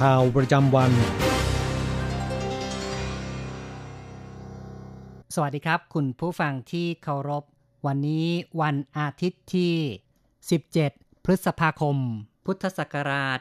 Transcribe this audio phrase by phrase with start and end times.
[0.00, 0.92] ข่าวประจำวัน
[5.34, 7.44] สวัสดีครับ คุณผู้ฟังที่เคารพ
[7.86, 8.28] วันนี้
[8.60, 9.74] วันอาทิตย์ที่
[10.48, 11.96] 17 พฤษภาคม
[12.46, 13.38] พุทธศักราช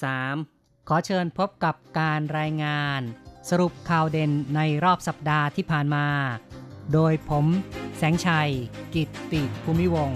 [0.00, 3.00] 2563 ขอเชิญพบกับการรายงาน
[3.50, 6.06] สรุปข่าวเด่นในรอบสัปดาห์ที่ผ่านมา
[6.92, 7.46] โดยผม
[7.96, 8.50] แสงชัย
[8.94, 10.10] กิตติภูมิวง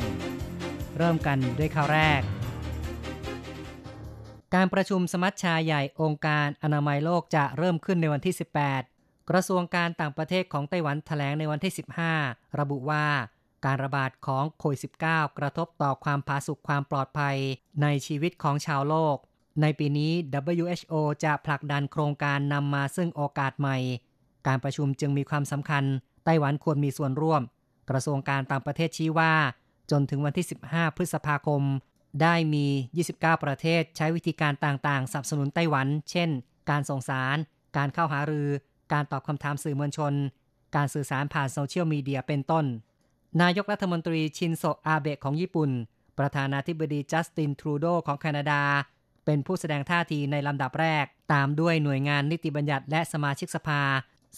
[0.96, 2.22] เริ่มกันด้วยข่าวแรก
[4.54, 8.34] การประชุมสมัชชาใหญ่องค์การอนามัยโลกจะเริ่มขึ้นในวันที่
[8.80, 11.72] 18 กระทรวงการต่างประเทศของไต้หวันแถลงในวันที่
[12.16, 13.06] 15 ระบุว่า
[13.64, 17.36] การระบาดของโควิด -19 กระทบต่อความผาสุกความปลอดภัย
[17.82, 19.16] ในชีวิตของชาวโลก
[19.62, 20.12] ในปีนี้
[20.60, 23.78] WHO จะผลักดันโครงการนำมาซึ่งโอกาสใหม่
[24.46, 25.84] การประชุมจึงมีความสำคัญ
[26.24, 27.42] ไต้หวันควรมีส่วนร่วม
[27.90, 29.32] กระทรวงการต่างประเทศชี้ว่า
[29.90, 31.62] จนถึงวันที่ 15 พฤษภาคม
[32.22, 32.66] ได้มี
[33.04, 36.30] 29 ประเทศใช้วิธีการต่างๆสนับสนุนไต้หวัน เช่น
[36.70, 37.36] การส่งสาร
[37.76, 38.48] การเข้าหารือ
[38.92, 40.14] การตอบคำถามสื่อมวลชน
[40.76, 42.64] การสื่อสารผ่านโซเชียลมีเดียเป็นต้น
[43.42, 45.70] นายกรัฐมนตรีชินโซอาเบะของญี่ปุ่น
[46.18, 48.62] ประธานาธิบดีจัสตินทรูโดของแคนาดา
[49.24, 53.82] เป็นผู้แสดงท่าทีในลำดับแรก ตามด้วยหน่วยงานนิติบัญญัติและสมาชิกสภา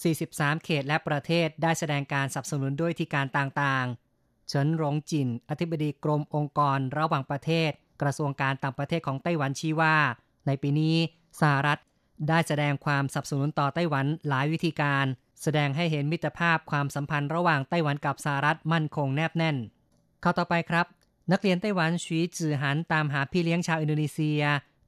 [0.05, 4.06] 43 เขตและประเทศได้แสดงการสนับสนุนด้วยที่การต่างๆ
[4.49, 7.71] เฉินหลงจิน อธิบดีกรมองค์กรระหว่างประเทศ
[8.03, 9.97] กระทรวงการต่างประเทศของไต้หวันชี้ว่า
[10.47, 10.97] ในปีนี้
[11.41, 11.79] สหรัฐ
[12.29, 15.05] ได้แสดงความสนับสนุนต่อไต้หวันหลายวิธีการ
[15.43, 19.57] แสดงให้เห็นมิตรภาพความสัมพันธ์ระหว่างไต้หวันกับสหรัฐมั่นคงแนบแน่น
[20.21, 20.87] เข้าต่อไปครับ
[21.33, 24.43] นักเรียนไต้หวันชีจือหันตามหาพี่เลี้ยงชาวอินโดนีเซีย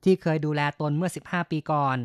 [0.04, 1.96] ที่เคยดูแลตนเมื่อ 15 ปีก่อน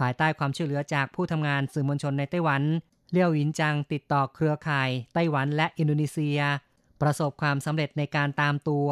[0.00, 2.62] ภายใต้ความช่วยเหลือจากผู้ทำงานสื่อมวลชนในไต้หวัน
[3.10, 6.40] เลี่ยวหินจังติดต่อเครือข่ายไต้หวันและอินโดนีเซีย
[7.02, 8.88] ประสบความสำเร็จในการตามตัว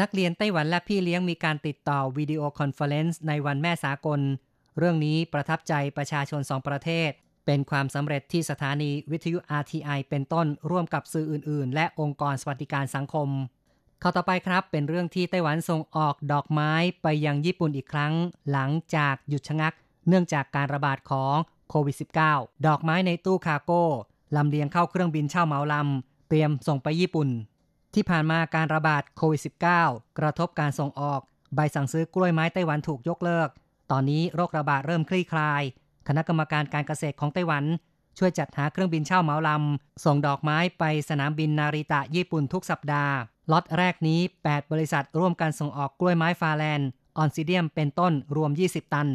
[0.00, 4.20] นักเรียนไต้หวันและพี่เลี้ยงมีการติดต่อ video conference ในวันแม่สากล
[4.78, 7.10] เรื่องนี้ประทับใจประชาชนสองประเทศ
[7.46, 13.28] เป็นความสำเร็จที่สถานีวิทยุ RTI เป็นต้นร่วมกับสื่ออื่น ๆ และองค์กรสวัสดิการสังคม
[14.02, 18.12] ข้าต่อไปครับเป็นเรื่องที่ไต้หวันส่งออกดอกไม้ไปยังญี่ปุ่นอีกครั้ง
[18.50, 19.72] หลังจากหยุดชะงัก
[20.08, 21.36] เนื่องจากการระบาดของ
[21.70, 21.96] โควิด
[22.30, 23.84] -19 ดอกไม้ในตู้คาร์โก้
[24.36, 27.28] ลำเลียงเข้าเครื่องบินเช่าเหมาลำ เตรียมส่งไปญี่ปุ่น
[27.94, 29.40] ที่ผ่านมาการระบาดโควิด
[29.80, 31.20] -19 กระทบการส่งออก
[31.54, 33.48] ใบสั่งซื้อกล้วยไม้ไต้หวันถูกยกเลิก
[33.90, 35.62] ตอนนี้โรคระบาดเริ่มคลี่คลาย
[36.08, 37.64] คณะกรรมการการเกษตรของไต้หวัน
[38.18, 43.14] ช่วยจัดหาเครื่องบินเช่าเหมาลำ ส่งดอกไม้ไปสนามบินนาริตะญี่ปุ่นทุกสัปดาห์
[43.52, 49.08] ล็อตแรกนี้ 8 บริษัทร่วมกันส่งออกกล้วยไม้ฟาแลนด์ออนซิเดียมเป็นต้นรวม 20 ตัน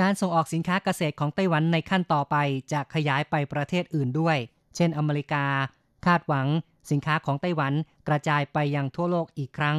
[0.00, 2.36] การส่งออกสินค้าเกษตรของไต้หวันในขั้นต่อไป
[2.72, 4.36] จะขยายไปประเทศอื่นด้วย
[4.76, 5.44] เช่นอเมริกา
[6.06, 6.46] คาดหวัง
[6.90, 7.72] สินค้าของไต้หวัน
[8.08, 9.78] กระจายไปยังทั่วโลกอีกครั้ง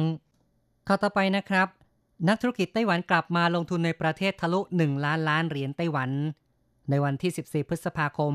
[0.86, 1.68] ข้อต่อไปนะครับ
[2.28, 6.10] นักธุรกิจไต้หวันกลับมาลงทุนในประเทศทะลุ 1 ล้านล้านเหรียญไต้หวัน
[6.90, 8.34] ในวันที่ 14 พฤษภาคม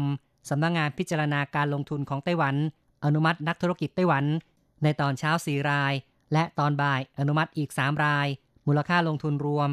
[0.50, 2.56] สำนักงงานพิจารณาการลงทุนของไต้หวัน
[3.06, 4.26] อนุมัตินักธุรกิจไต้หวัน
[4.84, 5.94] ในตอนเช้า 4 ราย
[6.34, 8.28] และตอนบ่ายอนุมัติอีก 3 ราย
[8.68, 9.70] มูลค่าลงทุนรวม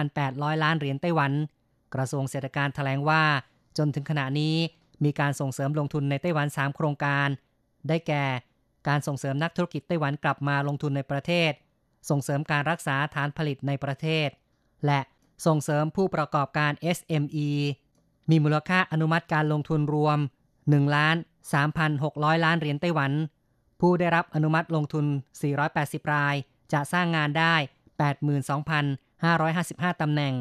[0.00, 1.32] 5,800 ล้านเหรียญไต้หวัน
[1.94, 3.22] กระทรวงเศรษฐการแถลงว่า
[3.78, 4.56] จนถึงขณะนี้
[5.04, 7.28] มีการส่งเสริมลงทุนในไต้หวัน 3 โครงการ
[7.88, 8.24] ได้แก่
[8.88, 11.52] การส่งเสริมนักธุรกิจไต้หวันกลับมาลงทุนในประเทศ
[12.10, 14.28] ส่งเสริมการรักษาฐานผลิตในประเทศ
[14.86, 15.00] และ
[15.46, 17.48] ส่งเสริมผู้ประกอบการ SME
[18.30, 20.18] มีมูลค่าอนุมัติการลงทุนรวม
[20.56, 21.16] 1ล้าน
[21.80, 23.12] 3,600 ล้านเหรียญไต้หวัน
[23.80, 25.06] ผู้ได้รับอนุมัติลงทุน
[25.60, 26.34] 480 ราย
[26.72, 27.54] จะสร้างงานได้
[28.78, 30.34] 82,555 ตำแหน่ง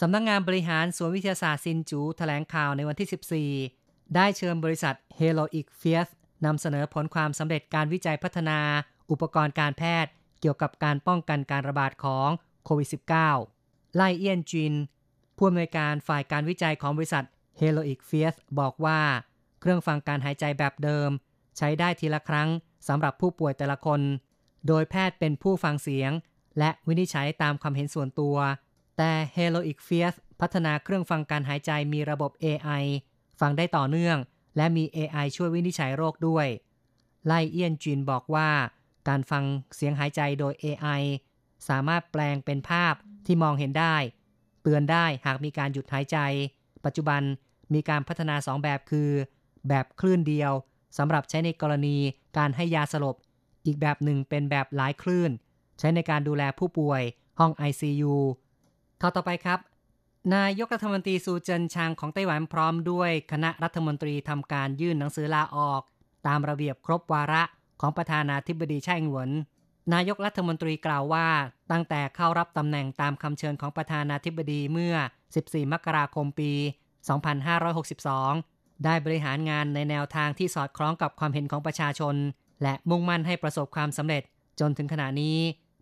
[0.00, 6.08] สำนักงงานบริหารสวนวิทยาศาสตร์ซินจูแถลงข่าวในวันที่ 14 ได้เชิญบริษัท Heroic f i e s
[6.44, 8.58] นำเสนอผลความสำเร็จการวิจัยพัฒนา
[9.10, 12.28] อุปกรณ์การแพทย์ เกี่ยวกับการป้องกันการระบาดของ
[12.64, 12.88] โควิด
[13.42, 14.74] -19 ไลเอียนจิน
[15.36, 17.24] ผู้อำนวยการฝ่ายการวิจัยของบริษัท
[17.60, 19.00] Heroic f i e r บอกว่า
[19.60, 21.10] เครื่องฟังการหายใจแบบเดิม
[21.56, 22.48] ใช้ได้ทีละครั้ง
[22.88, 24.00] สำหรับผู้ป่วยแต่ละคน
[24.66, 26.10] โดยแพทย์เป็นผู้ฟังเสียง
[26.58, 28.36] และวินิจฉัยตามความเห็นส่วนตัว
[28.98, 32.84] แต่ Heroic f i e r พัฒนาเครื่องฟังการหายใจมีระบบ AI
[33.40, 34.16] ฟังได้ต่อเนื่อง
[34.56, 36.46] และมี AI ช่วยวินิจฉัยโรคด้วย
[37.26, 38.50] ไลเอียนจินบอกว่า
[39.08, 41.02] การฟังเสียงหายใจโดย AI
[41.68, 42.94] สามารถแปลงเป็นภาพ
[43.26, 43.96] ที่มองเห็นได้
[44.62, 46.18] เตือนได้หากมีการหยุดหายใจ
[46.84, 47.22] ปัจจุบัน
[47.74, 49.10] มีการพัฒนา 2 แบบคือ
[49.68, 50.52] แบบคลื่นเดียว
[50.98, 51.96] สำหรับใช้ในกรณี
[52.38, 53.16] การให้ยาสลบ
[53.66, 55.30] อีกแบบหนึ่งเป็นแบบหลายคลื่น
[55.78, 57.02] ใช้ในการดูแลผู้ป่วย
[57.38, 58.14] ห้อง ICU
[59.00, 59.58] ข่าวต่อไปครับ
[60.34, 65.82] นายกรัฐมนตรีซูเจินชางของไต้หวันพร้อมด้วยคณะรัฐมนตรีทำการยื่นหนังสือลาออก
[66.26, 67.42] ตามระเบียบครบวาระ
[67.80, 69.30] ของประธานาธิบดีไช่อิงหวน
[69.94, 71.26] นายกรัฐมนตรีกล่าวว่า
[71.70, 74.94] ตั้งแต่เข้ารับตำแหน่งตามคำเชิญของประธานาธิบดีเมื่อ
[75.34, 76.52] 14 มกราคมปี
[77.88, 82.14] 2562 ได้บริหารงานในแนวทางที่สอดคล้องกับความเห็นของประชาชน
[82.62, 84.22] และมุ่งมั่นให้ประสบความสำเร็จ
[84.60, 85.38] จนถึงขณะนี้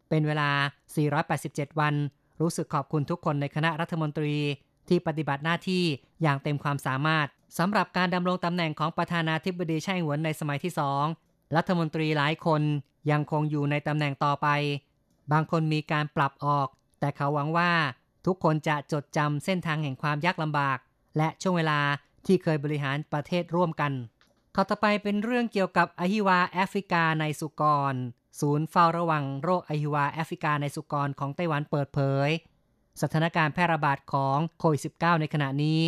[0.08, 0.50] เป็นเวลา
[1.16, 1.94] 487 วัน
[2.40, 4.34] รู้สึกขอบคุณทุกคนในคณะรัฐมนตรี
[4.88, 5.84] ที่ปฏิบัติหน้าที่
[6.22, 7.26] อย่างเต็มความสามารถ
[7.58, 11.04] สำหรับการดำรงตำแหน่งของประธานาธิบดีไช่หวนในสมัยที่สอง
[11.56, 12.62] รัฐมนตรีหลายคน
[13.10, 14.48] ยังคงอยู่ในตำแหน่งต่อไป
[15.32, 16.68] บางคนมีการปรับออก
[17.00, 17.72] แต่เขาหวังว่า
[18.26, 20.78] ทุกคนจะจดจำเส้นทางแห่งความยากลำบาก
[21.16, 21.80] และช่วงเวลา
[22.26, 23.92] ที่เคยบริหารประเทศร่วมกัน
[24.54, 27.62] ข้อต่อไปเป็นเรื่องเกี่ยวกับอหิวาแอฟริกาในสุก
[27.92, 27.94] ร
[28.40, 32.28] ศูนย์เฝ้าระวังโรคอหิวาแอฟริกาในสุกรของไต้หวันเปิดเผย
[33.02, 35.80] สถานการณ์แพร่ระบาดของโควิด -19 ในขณะนี้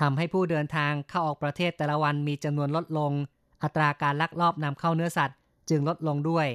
[0.00, 3.12] ทำให้ผู้เดินทางเข้าออกประเทศแต่ละวันมีจำนวนลดลง
[3.62, 5.38] อัตราการลักลอบนำเข้าเนื้อสัตว์
[5.70, 6.46] จึงลดลงด้วย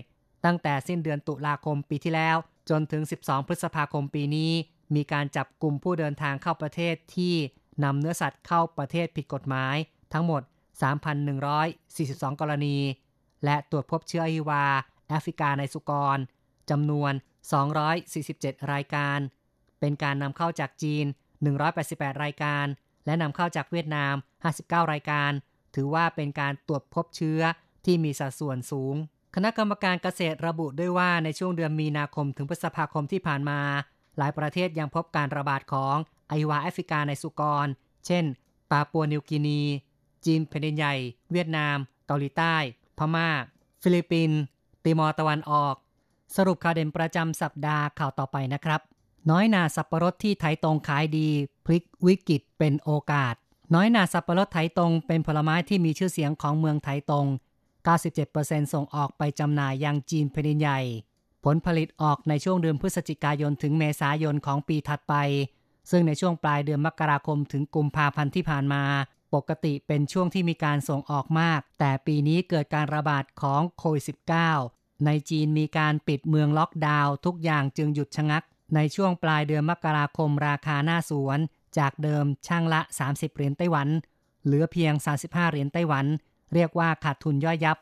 [0.45, 2.37] ตั้งแต่สิ้นเดือนตุลาคมปีที่แล้ว
[2.69, 4.51] จนถึง 12 พฤษภาคมปีนี้
[4.95, 7.33] มีการจับกลุ่มผู้เดินทางเข้าประเทศที่
[7.83, 9.75] นำเนื้อสัตว์เข้าประเทศผิดกฎหมาย
[10.13, 10.41] ทั้งหมด
[11.61, 12.77] 3,142 กรณี
[13.45, 14.65] และตรวจพบเชื้ออีวา
[15.09, 16.17] แอฟริกาในสุกร
[16.69, 17.13] จำนวน
[17.91, 19.19] 247 รายการ
[19.79, 21.05] เป็นการนำเข้าจากจีน
[21.63, 22.65] 188 รายการ
[23.05, 24.15] และนำเข้าจากเวียดนาม
[24.53, 25.31] 59 รายการ
[25.75, 27.41] ถือว่าเป็นการตรวจพบเชื้อ
[27.85, 28.95] ที่มีสัดส่วนสูง
[29.35, 33.61] คณะกรรมการเกษตรระบุด้วยว่าในช่วงเดือนมีนาคมถึงพฤษภาคมที่ผ่านมา
[34.17, 35.95] หลายประเทศยังพบการระบาดของ
[36.29, 37.67] อหิวาต์แอฟริกาในสุกร
[38.05, 38.23] เช่น
[38.71, 39.61] ปาปัวนิวกินี
[40.25, 40.95] จีนแผ่นดินใหญ่
[41.31, 41.77] เวียดนาม
[42.07, 42.55] เกาหลีใต้
[42.97, 43.29] พม่า
[43.83, 44.39] ฟิลิปปินส์
[44.83, 45.75] ติมอร์ตะวันออก
[46.35, 48.81] สรุปข่าวเด่นประจำสัปดาห์ข่าวต่อไปนะครับ
[49.29, 51.27] น้อยนาสับปะรดที่ไถตงขายดี
[51.65, 53.35] พลิกวิกฤตเป็นโอกาส
[53.75, 57.25] น้อยหน่าสับปะรดไถตงเป็นผลไม้ที่มีชื่อเสียงของเมืองไถตง
[57.99, 60.79] 97%ส่งออกไปจำหน่ายยังจีนแผ่นใหญ่
[61.43, 65.13] ผลผลิตออกในช่วงเดือนพฤศจิกายนถึงเมษายนของปีถัดไป
[65.91, 68.83] ซึ่งในช่วงปลายเดือนมกราคมถึงกุมภาพันธ์ที่ผ่านมา
[69.33, 74.03] ปกติเป็นช่วงที่มีการส่งออกมาก แต่ปีนี้เกิดการระบาดของโควิด
[74.55, 78.43] -19 ในจีนมีการปิดเมืองล็อกดาวน์ทุกอย่างจึงหยุดชะงัก
[78.75, 81.39] ในช่วงปลายเดือนมกราคมราคาหน้าสวน
[81.77, 83.87] จากเดิมช่างละ 30 เหรียญไต้หวัน
[84.45, 84.93] เหลือเพียง
[85.23, 86.05] 35 เหรียญไต้หวัน
[86.53, 87.77] เรียกว่าขาดทุนย่อยยับ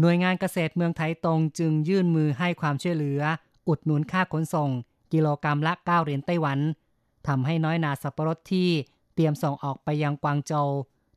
[0.00, 3.20] หน่วยงานเกษตรเมืองไถตงจึงยื่นมือให้ความช่วยเหลือ
[3.68, 4.70] อุดหนุนค่าขนส่ง
[5.12, 6.58] กิโลกรัมละ 9 เหรียญไต้หวัน
[7.26, 8.68] ทำให้น้อยหน่าสับปะรดที่
[9.14, 10.68] เตรียมส่งออกไปยังกวางโจว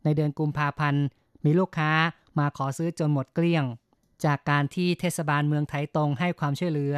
[0.03, 1.03] ในเดือนกุมภาพันธ์
[1.43, 1.91] มีลูกค้า
[2.39, 3.65] มาขอซื้อจนหมดเกลี้ยง
[4.25, 6.95] จากการที่เทศบาลเมืองไถตงให้ความช่วยเหลือ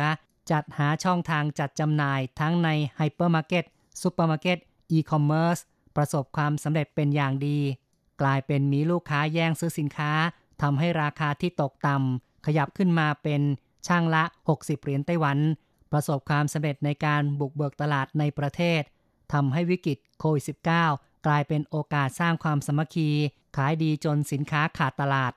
[0.52, 3.64] จัดหาช่องทางจัดจำหน่ายทั้งในไฮเปอร์มาร์เก็ต
[4.02, 4.58] ซูเปอร์มาร์เก็ต
[4.92, 5.58] อีคอมเมิร์ซ
[5.96, 7.60] ประสบความสำเร็จเป็นอย่างดี
[8.22, 10.12] กลายเป็นมีลูกค้าแย่งซื้อสินค้า
[10.62, 13.42] ทำให้ราคาที่ตกต่ำขยับขึ้นมาเป็น
[13.88, 14.24] ช่างละ
[14.56, 15.38] 60 เหรียญไต้หวัน
[15.92, 18.82] ประสบความสำเร็จในการบุกเบิกตลาดในประเทศ
[19.34, 20.44] ทำให้วิกฤตโควิด
[20.86, 23.10] -19 กลายเป็นโอกาสสร้างความสมัคคี
[23.56, 25.34] ขายดีจนสินค้าขาดตลาด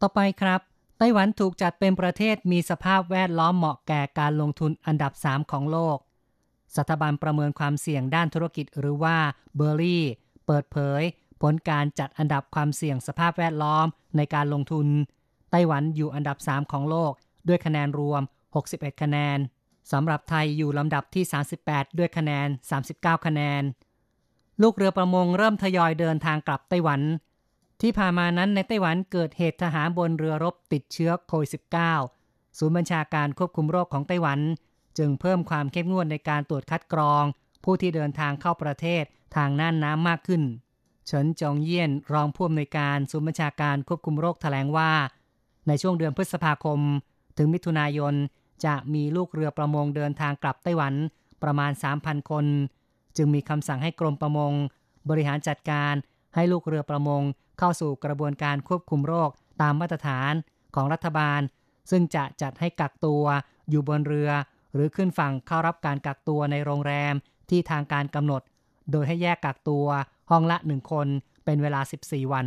[0.00, 0.60] ต่อไปครับ
[0.98, 5.98] ไต้หวันถูกจัดเป็นประเทศมีสภาพแวดล้อมเหมาะแก่การลงทุนอันดับ 3 ของโลก
[6.76, 9.16] สถาบันประเมินความเสี่ยงด้านธุรกิจหรือว่า
[9.56, 10.04] เบอร์รี่
[10.46, 11.02] เปิดเผย
[11.42, 14.86] ผลการจัดอันดับความเสี่ยงสภาพแวดล้อมในการลงทุน
[15.50, 17.12] ไต้หวันอยู่อันดับ 3 ของโลก
[17.48, 18.22] ด้วยคะแนนรวม
[18.62, 19.38] 61 คะแนน
[19.92, 21.24] สำหรับไทยอยู่ลำดับที่
[21.62, 22.48] 38 ด้วยคะแนน
[22.86, 23.62] 39 คะแนน
[24.60, 27.00] ลูกเรือประมงเริ่มทยอยเดินทางกลับไต้หวัน
[27.80, 31.50] ที่ผ่านมานั้นในไต้หวันเกิดเหตุทหารบนเรือรบติดเชื้อโควิด
[32.04, 34.40] -19 ศูนย์บัญชาการควบคุมโรคของไต้หวัน
[34.98, 37.24] จึงเพิ่มความเข้มงวดในการตรวจคัดกรอง
[37.64, 39.04] ผู้ที่เดินทางเข้าประเทศ
[39.36, 40.42] ทางน่านน้ำมากขึ้น
[41.06, 44.92] เฉินจองเยี่ยนรองผู้อำนวยการศูนย์บัญชาการควบคุมโรคแถลงว่า
[45.68, 46.80] ในช่วงเดือนพฤษภาคม
[47.36, 48.14] ถึงมิถุนายน
[48.64, 50.94] จะมีลูกเรือประมงเดินทางกลับไต้หวัน
[51.42, 52.46] ประมาณ 3,000 คน
[53.16, 54.52] จึงมีคำสั่งให้กรมประมง
[55.10, 55.94] บริหารจัดการ
[56.34, 57.22] ให้ลูกเรือประมง
[57.58, 59.30] เข้าสู่กระบวนการควบคุมโรค
[59.62, 60.32] ตามมาตรฐาน
[60.74, 61.40] ของรัฐบาล
[61.90, 63.24] ซึ่งจะจัดให้กักตัว
[63.70, 64.30] อยู่บนเรือ
[64.74, 67.14] หรือขึ้นฝั่งเข้ารับการกักตัวในโรงแรม
[67.50, 68.42] ที่ทางการกำหนด
[68.90, 69.86] โดยให้แยกกักตัว
[70.30, 71.06] ห้องละหนึ่งคน
[71.44, 72.46] เป็นเวลา 14 วัน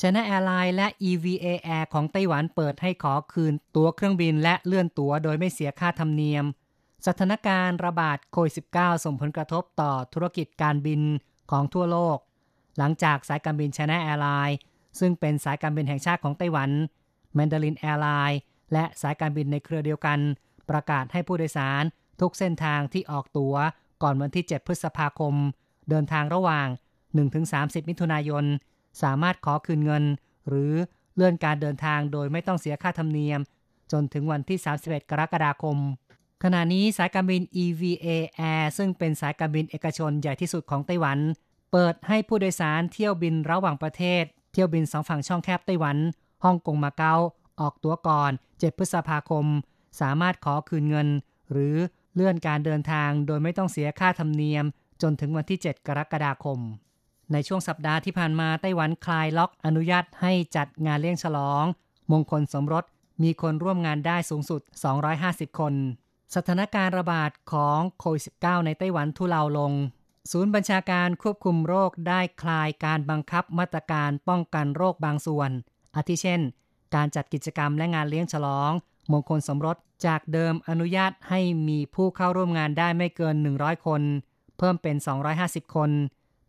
[0.00, 1.46] ชนะแอร์ไลน์และ EVA
[1.76, 6.44] Air ของไต้หวันเปิดให้ขอคืนตั๋วเครื่องบินและเลื่อนตั๋วโดยไม่เสียค่าธรรมเนียม
[7.06, 11.00] สถานการณ์ระบาดโควิด -19 ส่งผลกระทบต่อธุรกิจการบิน
[11.50, 12.18] ของทั่วโลก
[12.78, 14.58] หลังจากสายการบินชนะแอร์ไลน์
[15.00, 16.70] ซึ่งเป็นสายการบินแห่งชาติของไต้หวัน
[17.36, 18.38] Mandarin Airline
[18.72, 20.18] และสายการบินในเครือเดียวกัน
[20.70, 21.82] ประกาศให้ผู้โดยสาร
[22.20, 23.54] ทุกเส้นทางที่ออกตั๋ว
[24.02, 25.34] ก่อนวันที่ 7 พฤษภาคม
[25.90, 26.68] เดินทางระหว่าง
[27.28, 28.44] 1-30 มิถุนายน
[29.02, 30.04] สามารถขอคืนเงิน
[30.48, 30.72] หรือ
[31.14, 33.40] เลื่อนการเดินทางโดยไม่ต้องเสียค่าธรรมเนียม
[33.92, 35.76] จนถึงวันที่ 31 กรกฎาคม
[36.42, 38.08] ขณะนี้สายการบิน EVA
[38.52, 41.18] Air ซึ่งเป็นสายการบินเอกชนใหญ่ที่สุดของไต้หวัน
[41.72, 45.96] เปิดให้ผู้โดยสารเที่ยวบินระหว่างประเทศ เที่ยวบินสองฝั่งช่องแคบไต้หวัน
[46.44, 47.14] ฮ่องกงมาเก๊า
[47.60, 49.46] ออกตั๋วก่อน 7 พฤษภาคม
[50.00, 51.08] สามารถขอคืนเงิน
[51.52, 51.76] หรือ
[52.14, 54.64] เลื่อนการเดินทางโดยไม่ต้องเสียค่าธรรมเนียม
[55.02, 56.58] จนถึงวันที่ 7 กรกฎาคม
[57.32, 61.64] ในช่วงสัปดาห์ที่ผ่านมาไต้หวันคลายล็อกอนุญาตให้จัดงานเลี้ยงฉลอง
[62.12, 62.84] มงคลสมรส
[63.22, 64.60] มีคนร่วมงานได้สูงสุด
[65.10, 65.74] 250 คน
[66.34, 69.72] สถานการณ์ระบาดของโควิด -19 ในไต้หวันทุเลาลง
[70.30, 75.50] ศูนย์บัญชาการควบคุมโรคได้คลายการบังคับมาตรการป้องกันโรคบางส่วน
[75.96, 76.40] อาทิเช่น
[76.94, 78.72] การจัดกิจกรรมและงานเลี้ยงฉลอง
[79.12, 84.02] มงคลสมรสจากเดิมอนุญาตให้มีผู้เข้าร่วมงานได้ไม่เกิน 100 คน
[84.58, 84.96] เพิ่มเป็น
[85.36, 85.90] 250 คน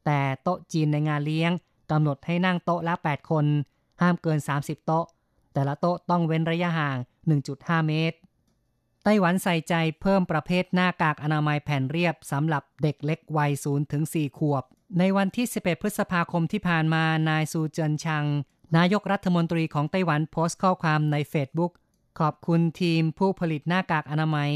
[0.06, 1.52] แต่โต๊ะจีนในงานเลี้ยง
[1.92, 3.46] กำหนดให้นั่งโต๊ะละ 8 คน
[4.02, 5.06] ห้ามเกิน 30 โต๊ะ
[5.54, 6.98] แต่ละโต๊ะต้องเว้นระยะห่าง
[7.44, 8.18] 1.5 เมตร
[9.10, 14.64] ไต้หวันใส่ใจเพิ่มประเภทหน้ากากอนามัยแผ่นเรียบสำหรับเด็กเล็กวัย0ถึง4ขวบ
[15.00, 18.26] ในวันที่ 11 พฤษภาคมที่ผ่านมา นายซูเจินชัง
[18.78, 21.72] นายกรัฐมนตรีของไต้หวันโพสต์ข้อความในเฟซบุ๊ก
[22.20, 24.52] ขอบคุณทีมผู้ผลิตหน้ากากอนามัย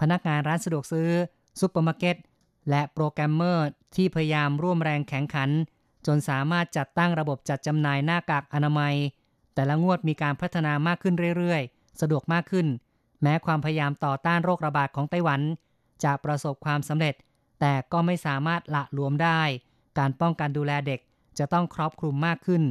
[0.00, 1.10] พนักงานร้านสะดวกซื้อ
[1.60, 2.16] ซุปเปอร์มาร์เก็ต
[2.70, 5.50] และโปรแกรมเมอร์ที่พยายามร่วมแรงแข่งขัน
[6.06, 8.94] จนสามารถจัดตั้งระบบจัดจำหน่ายหน้ากากอนามัย
[9.54, 12.68] แต่ละงวดมีการพัฒนามากขึ้นเรื่อยๆ สะดวกมากขึ้น
[13.22, 15.40] แม้ความพยายามต่อต้านโรคระบาดของไต้หวัน
[16.04, 17.14] จะประสบความสำเร็จ
[17.60, 19.40] แต่ก็ไม่สามารถละหลวมได้
[19.98, 21.00] การป้องกันดูแลเด็ก
[21.38, 22.62] จะต้องครอบคลุมมากขึ้น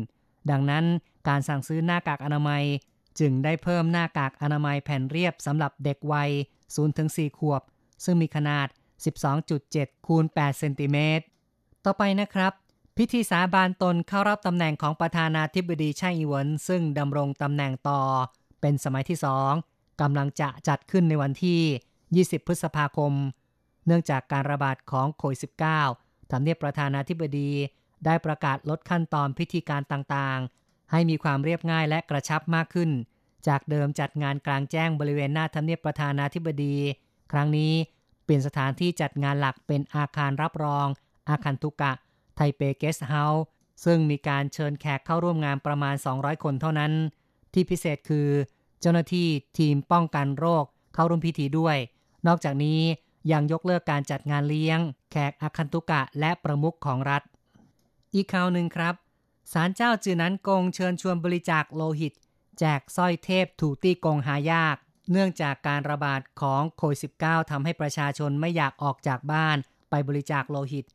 [0.52, 0.86] ดังนั้น
[1.28, 2.64] การสั่งซื้อหน้ากากอนามัย
[3.20, 6.30] จึงได้เพิ่มหน้ากากอนามัยแผ่นเรียบสำหรับเด็กวัย
[6.84, 7.62] 0-4 ขวบ
[8.04, 8.68] ซึ่งมีขนาด
[9.38, 11.26] 12.7 คูณ 8 เซนติเมตร
[11.86, 12.54] ต่อไปนะครับ
[12.98, 18.02] พิธีสาบานตนเข้ารับตำแหน่งของประธานาธิบดีไช่อิงเหวนซึ่งดำรงตำแหน่งต่อ
[18.62, 19.54] เป็นสมัยที่สอง
[20.02, 23.14] กำลังจะจัดขึ้นในวันที่ 20 พฤษภาคม
[23.86, 25.40] เนื่องจากการระบาดของโควิด
[25.86, 27.52] -19 ทำเนียบประธานาธิบดี
[28.06, 32.90] ได้ประกาศลดขั้นตอนพิธีการต่างๆ ให้มีความเรียบง่ายและกระชับมากขึ้น
[33.48, 36.76] จากเดิมจัดงานกลางแจ้งบริเวณหน้าทำเนียบประธานาธิบดี
[37.32, 37.74] ครั้งนี้
[38.24, 40.88] เปลี่ยนสถานที่จัดงานหลักเป็นอาคารรับรอง
[41.30, 41.94] อาคันตุกะ
[42.36, 43.44] ไทเป Guest House
[43.86, 46.92] ซึ่งมีการเชิญแขกเข้าร่วมงานประมาณ 200 คนเท่านั้น
[47.54, 48.28] ที่พิเศษคือ
[48.86, 49.28] เจ้าหน้าที่
[49.60, 51.78] ทีมป้องกันโรคเข้าร่วมพิธีด้วย
[52.28, 52.82] นอกจากนี้
[53.32, 54.80] ยังยกเลิกการจัดงานเลี้ยง
[55.12, 57.22] แขกอาคันตุกะและประมุขของรัฐ
[58.14, 58.96] อีกข่าวหนึ่งครับ
[59.54, 62.14] ศาลเจ้าจือนั้นกงเชิญชวนบริจาคโลหิต
[62.60, 64.76] แจกสร้อยเทพถูตี้กงหายาก
[65.12, 69.58] เนื่องจากการระบาดของโควิด -19 ทำให้ประชาชนไม่อยากออกจากบ้าน
[69.90, 70.86] ไปบริจาคโลหิต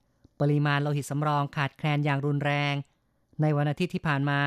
[0.40, 2.74] ปริมาณโลหิตสำรองขาดแคลนอย่างรุนแรง
[3.40, 4.40] ในวันอาทิตย์ที่ผ่านมา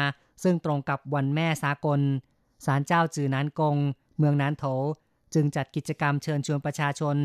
[0.43, 1.99] ซึ่งตรงกับวันแม่สากล
[2.65, 3.77] ศาลเจ้าจือนั้นกง
[4.17, 4.65] เมืองนานโถ
[5.33, 7.15] จึงจัดกิจกรรมเชิญชวนประชาชน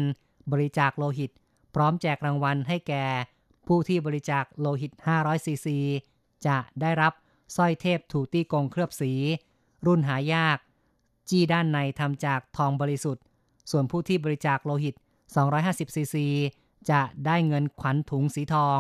[0.53, 1.31] บริจาคโลหิต
[1.75, 3.05] พร้อมแจกรางวัลให้แก่
[3.67, 5.79] ผู้ที่บริจาคโลหิต 500 ซีซี
[6.47, 7.13] จะได้รับ
[7.57, 9.13] สร้อยเทพถูตี้กงเคลือบสี
[9.87, 10.59] รุ่นหายาก
[11.29, 13.25] จี้ด้านในทำจากทองบริสุทธิ์
[13.71, 14.95] ส่วนผู้ที่บริจาคโลหิต
[15.45, 16.27] 250 ซีซี
[16.91, 18.79] จะได้เงินขวัญถุงสีทอง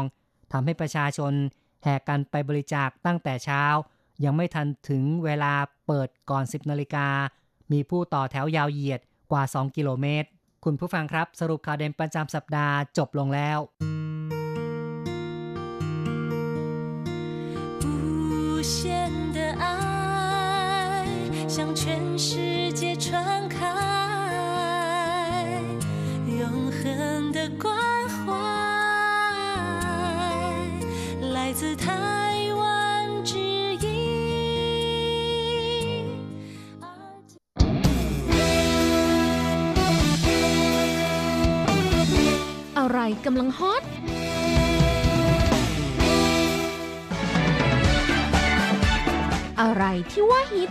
[0.52, 1.32] ทำให้ประชาชน
[1.82, 3.64] แห่กันไปบริจาคตั้งแต่เช้า
[4.24, 5.52] ยังไม่ทันถึงเวลา
[5.87, 7.07] เปิดก่อน 10 นาฬิกา
[7.71, 10.27] มีผู้ต่อแถวยาวเหยียดกว่า 2 กิโลเมตร
[10.63, 13.59] คุณผู้ฟังครับ สรุปข่าวเด่นประจำสัปดาห์จบลงแล้ว
[17.83, 18.75] 无限
[19.35, 19.65] 的爱
[21.53, 21.83] 向全
[22.25, 22.56] 世
[42.88, 43.82] ะไรกำลังฮอต
[49.60, 50.70] อะไรที่ว่าฮิต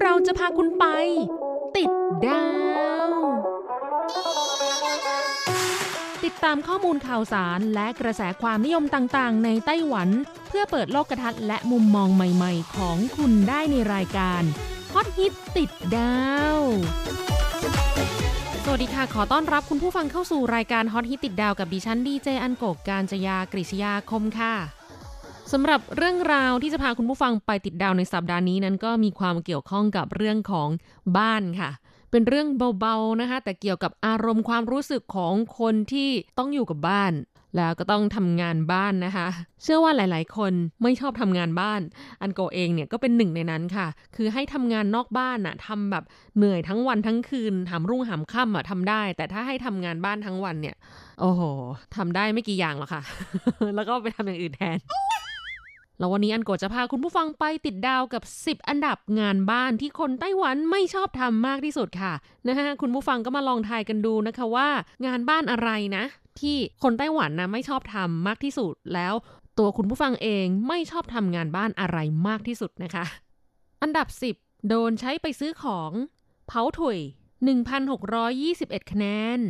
[0.00, 0.84] เราจะพาคุณไป
[1.76, 1.90] ติด
[2.26, 2.44] ดา
[3.08, 3.10] ว
[6.24, 10.08] ติดตามข้อมูลข่าวสารและกระแสความนิยมต่างๆ ในไต้หวัน
[10.48, 14.42] เพื่อเปิดโลกทัศน์และมุมมองใหม่ ๆ ของคุณได้ในรายการ
[14.94, 16.20] ฮอตฮิตติดดา
[16.56, 16.60] ว
[18.64, 24.54] สวัสดีค่ะ ขอต้อนรับคุณผู้ฟังเข้าสู่รายการฮอตฮิตติดดาวกับดิฉันดีเจอันโกกการจยากริชยาคมค่ะ
[25.52, 30.68] สำหรับเรื่องราวที่จะพาคุณผู้ฟังไปติดดาวในสัปดาห์นี้นั้นก็มีความเกี่ยวข้องกับเรื่องของ
[31.16, 31.70] บ้านค่ะ
[32.10, 32.48] เป็นเรื่อง
[32.80, 37.12] เบาๆนะคะ แต่เกี่ยวกับอารมณ์ความรู้สึกของคนที่ต้องอยู่กับบ้าน
[37.56, 39.28] แล้วก็ต้องทำงานบ้านนะคะ
[39.62, 40.52] เชื่อว่าหลาย ๆ คน
[40.82, 41.80] ไม่ชอบทำงานบ้าน
[42.22, 46.04] อันโกเองเนี่ยก็เป็นหนึ่งในนั้นค่ะ คือให้ทำงานนอกบ้านน่ะทำแบบ
[46.36, 50.76] เหนื่อยทั้งวันทั้งคืนหามรุ่งหามค่ำอะทำได้ แต่ถ้าให้ทำงานบ้านทั้งวันเนี่ย
[51.20, 51.42] โอ้โห
[51.96, 53.02] ทำได้ไม่กี่อย่างหรอกค่ะ
[53.76, 54.78] แล้วก็ไปทำอย่างอื่นแทน
[55.98, 62.12] แล้ววันนี้อันโกจะพาคุณผู้ฟังไปติดดาวกับ 10 อันดับงานบ้านที่คนไต้หวันไม่ชอบทำมากที่สุดค่ะ
[62.46, 64.68] นะฮะคุณผู้ฟังก็มาลองทายกันดูนะคะว่า
[65.06, 66.04] งานบ้านอะไรนะ
[66.42, 69.14] ที่คนไต้หวันนะไม่ชอบทำมากที่สุด แล้ว
[69.58, 73.04] ตัวคุณผู้ฟังเองไม่ชอบทำงานบ้านอะไรมากที่สุดนะคะ
[73.82, 74.06] อันดับ
[74.38, 75.90] 10 โดนใช้ไปซื้อของ
[76.46, 76.98] เผาถุย
[78.14, 79.06] 1,621 คะแน
[79.38, 79.40] น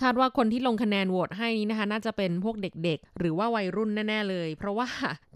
[0.00, 4.88] คาดว่าคนที่ลงคะแนนโหวตให้นี้นะคะ น่าจะเป็นพวกเด็กๆ หรือว่าวัยรุ่นแน่ๆเลย เพราะว่า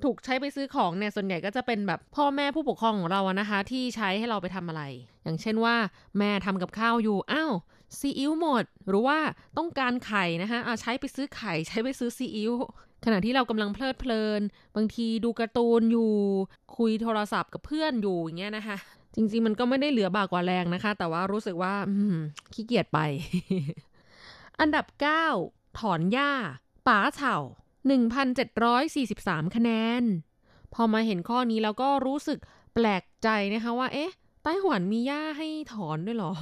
[0.04, 4.82] ถูกใช้ไปซื้อของเนี่ย ส่วนใหญ่ก็จะเป็นแบบพ่อแม่ผู้ปกครองของเราอะนะคะ ที่ใช้ให้เราไปทำอะไร
[5.24, 5.76] อย่างเช่นว่า
[6.18, 7.52] แม่ทำกับข้าวอยู่ อ้าว
[7.98, 9.18] ซีอิ๊วหมด หรือว่า
[9.58, 12.52] ต้องการไข่นะคะอาใช้ไปซื้อไข่ใช้ไปซื้อซีอิ๊ว
[13.04, 14.40] ขณะที่เรากำลังเพลิดเพลิน
[14.76, 16.12] บางทีดูการ์ตูนอยู่
[16.76, 18.76] คุยโทรศัพท์กับเพื่อนอยู่อย่างเงี้ยนะคะ
[19.14, 21.74] จริงๆมันก็ไม่ได้เหลือบากกว่าแรงนะคะ แต่ว่ารู้สึกว่า
[22.52, 22.98] ขี้เกียจไป
[24.60, 24.86] อันดับ
[25.32, 26.32] 9 ถอนหญ้า
[26.86, 27.36] ป๋าเฉา
[28.30, 30.02] 1,743 คะแนน
[30.74, 32.38] พอมาเห็นข้อนี้แล้วก็รู้สึก
[32.74, 34.12] แปลกใจนะคะว่า เอ๊ะ
[34.44, 36.32] ไต้หวันมีหญ้าให้ถอนด้วยเหรอ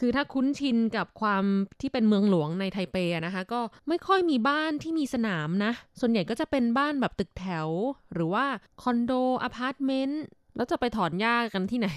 [0.00, 1.44] คือถ้าคุ้นชินกับความ
[1.80, 7.68] ที่เป็นเมืองหลวงในไทเปะนะคะ ก็ไม่ค่อยมีบ้านที่มีสนามนะ ส่วนใหญ่ก็จะเป็นบ้านแบบตึกแถว
[8.14, 8.44] หรือว่า
[8.82, 10.24] คอนโดอพาร์ตเมนต์
[10.56, 11.88] แล้วจะไปถอนหญ้ากันที่ไหน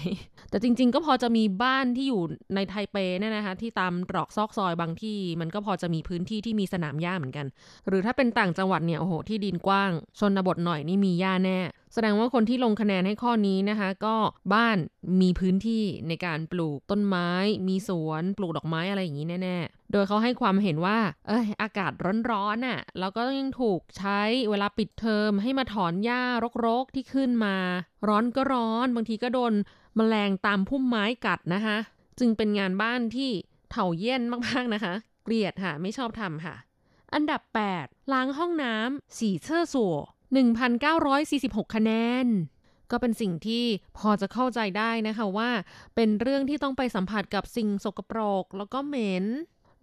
[0.50, 2.22] แต่จริง ๆ ก็พอจะมีบ้านที่อยู่
[2.54, 7.46] ในไทเปเนี่ยนะคะ ที่ตามตรอกซอกซอยบางที่ มันก็พอจะมีพื้นที่ที่มีสนามหญ้าเหมือนกัน
[7.88, 11.58] หรือถ้าเป็นต่างจังหวัดเนี่ย โอ้โห ที่ดินกว้าง ชนบทหน่อยนี่มีหญ้าแน่
[11.92, 14.16] แสดงว่าคนที่ลงคะแนนให้ข้อนี้นะคะ ก็
[14.54, 14.78] บ้าน
[15.20, 17.30] มีพื้นที่ในการปลูกต้นไม้
[17.68, 20.98] มีสวนปลูกดอกไม้อะไรอย่างนี้แน่ๆ โดยเขาให้ความเห็นว่า
[21.28, 21.92] เอ้ยอากาศ
[22.30, 24.20] ร้อนๆน่ะแล้วก็ยังถูกใช้
[24.50, 26.22] เวลาปิดเทอมให้มาถอนหญ้า
[26.66, 27.56] รกๆที่ขึ้นมา
[28.08, 29.52] ร้อนก็ร้อน บางทีก็โดน
[29.96, 31.76] แมลงตามพุ่มไม้กัดนะคะ
[32.18, 33.30] จึงเป็นงานบ้านที่
[33.70, 36.56] เถ่าเยี่ยนมากๆนะคะ เกลียดค่ะ ไม่ชอบทำค่ะ
[37.14, 37.42] อันดับ
[37.76, 39.96] 8 ล้างห้องน้ำสีเชื่อสัว
[40.28, 41.90] 1,946 คะแน
[42.24, 42.26] น
[42.90, 43.64] ก็เป็นสิ่งที่
[43.98, 45.50] พอจะเข้าใจได้นะคะว่า
[45.94, 49.24] เป็นเรื่องที่ต้องไปสัมผัสกับสิ่งสกปรกแล้วก็เหม็น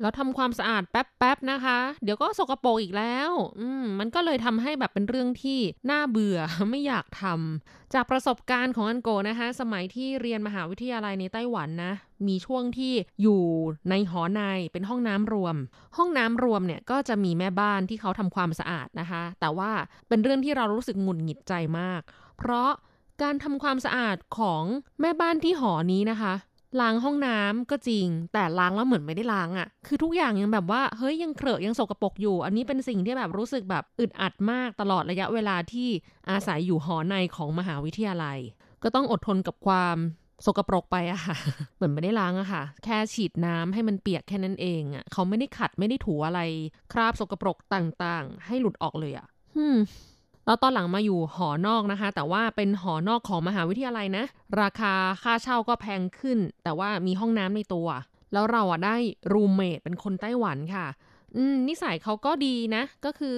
[0.02, 5.60] แล้วทำความสะอาดแป๊บๆนะคะ เดี๋ยวก็สกปรกอีกแล้ว อืมมันก็เลยทำให้แบบเป็นเรื่องที่
[5.92, 11.94] น่าเบื่อไม่อยากทำจากประสบการณ์ของอันโกนะคะ สมัยที่เรียนมหาวิทยาลัยในไต้หวันนะ
[12.28, 13.44] มีช่วงที่อยู่
[13.90, 14.42] ในหอใน
[14.74, 15.56] เป็นห้องน้ำรวม
[15.98, 19.72] ห้องน้ำรวมเนี่ยก็จะมีแม่บ้านที่เขาทำความสะอาดนะคะ แต่ว่า
[20.08, 22.02] เป็นเรื่องที่เรารู้สึกหงุดหงิดใจมาก
[22.38, 22.72] เพราะ
[23.22, 24.64] การทำความสะอาดของ
[25.02, 26.34] แม่บ้านที่หอนี้นะคะ
[26.82, 35.90] ล้างห้องน้ำก็จริง แต่ล้างแล้วเหมือนไม่ได้ล้างอะ่ะ คือทุกอย่างยังแบบว่าเฮ้ยยังเครอะยังสกรปรกอยู่ อันนี้เป็นสิ่งที่แบบรู้สึกแบบอึดอัดมากตลอดระยะเวลาที่
[36.30, 38.40] อาศัยอยู่หอในของมหาวิทยาลัย
[38.84, 39.98] ก็ต้องอดทนกับความ
[40.46, 41.36] สกปรกไปอะค่ะ
[41.76, 46.40] เหมือนไม่ได้ล้างอะค่ะ แค่ฉีดน้ำให้มันเปียกแค่นั้นเองอะเขาไม่ได้ขัดไม่ได้ถูอะไร
[46.94, 49.66] คราบสกปรกต่างๆ ให้หลุดออกเลยอะฮึ
[50.46, 54.26] แล้วตอนหลังมาอยู่หอนอกนะคะ แต่ว่าเป็นหอนอกของมหาวิทยาลัยนะ
[54.62, 57.88] ราคาค่าเช่าก็แพงขึ้น แต่ว่ามีห้องน้ำในตัว
[58.34, 58.96] แล้วเราอะได้
[59.34, 60.86] รูมเมทเป็นคนไต้หวันค่ะ
[61.36, 63.38] อืมนิสัยเขาก็ดีนะ ก็คือ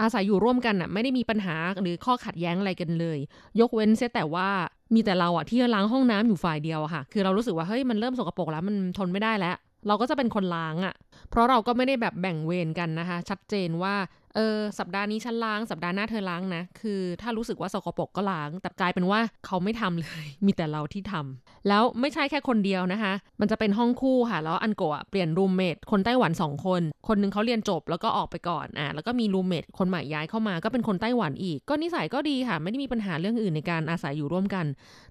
[0.00, 3.18] อาศัยอยู่ร่วมกันอะไม่ได้มีปัญหาหรือข้อขัดแย้งอะไรกันเลย
[3.60, 4.48] ยกเว้นเสียแต่ว่า
[4.94, 10.94] มีแต่เราอะที่ล้างห้องน้ำอยู่ฝ่ายเดียวอะค่ะ คือเรารู้สึกว่าเฮ้ยมันเริ่มสกปรกแล้วมันทนไม่ได้แล้ว เราก็จะเป็นคนล้างอะ
[11.30, 13.94] เพราะเราก็ไม่ได้แบบแบ่งเวรกันนะคะ ชัดเจนว่า
[14.36, 34.66] เออสัปดาห์นี้ฉันล้างสัปดาห์หน้าเธอล้างนะ คือถ้ารู้สึกว่าสกปรกก็ล้าง แต่กลายเป็นว่าเขาไม่ทำเลย มีแต่เราที่ทำแล้วไม่ใช่แค่คนเดียวนะคะ มันจะเป็นห้องคู่ค่ะ แล้วอันโกะเปลี่ยนรูมเมทคนไต้หวันสองคน คนหนึงเขาเรียนจบแล้วก็ออกไปก่อนอะแล้วก็มีรูมเมทคนใหม่ย้ายเข้ามาก็เป็นคนไต้หวันอีก ก็นิสัยก็ดีค่ะ ไม่ได้มีปัญหาเรื่องอื่นในการอาศัยอยู่ร่วมกัน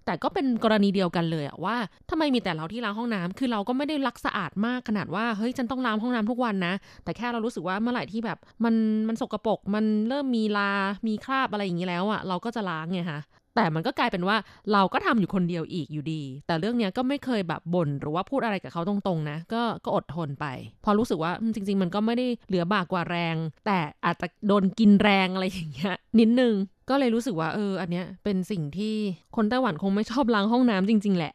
[0.06, 1.76] แต่ก็เป็นกรณีเดียวกันเลยอะว่า
[2.10, 10.72] ทำไมมีแต่เราที่ล้างห้องน้ำคือเราก็ไม่ได้รักสะอาดมากขนาดว่าเฮ้ยฉันต้องล้างห้องน้ำทุกวันนะ แต่แค่เรารู้สึกว่าเมื่อไหร่ที่แบบมันมันสกปรกมันเริ่มมีลา
[11.08, 13.22] มีคราบอะไรอย่างนี้แล้วอะเราก็จะล้างไงคะ
[13.56, 14.38] แต่มันก็กลายเป็นว่า
[14.74, 20.46] เราก็ทำอยู่คนเดียวอีกอยู่ดี แต่เรื่องเนี้ยก็ไม่เคยแบบบ่นหรือว่าพูดอะไรกับเขาตรงๆนะ ก็ก็อดทนไป
[20.86, 26.54] พอรู้สึกว่าจริง ๆ มันก็ไม่ได้เหลือบากกว่าแรง แต่อาจจะโดนกินแรงอะไรอย่างเงี้ยนิดนึง
[26.90, 28.96] ก็เลยรู้สึกว่าเออ อันเนี้ยเป็นสิ่งที่
[29.36, 31.34] คนไต้หวันคงไม่ชอบล้างห้องน้ำจริง ๆ แหละ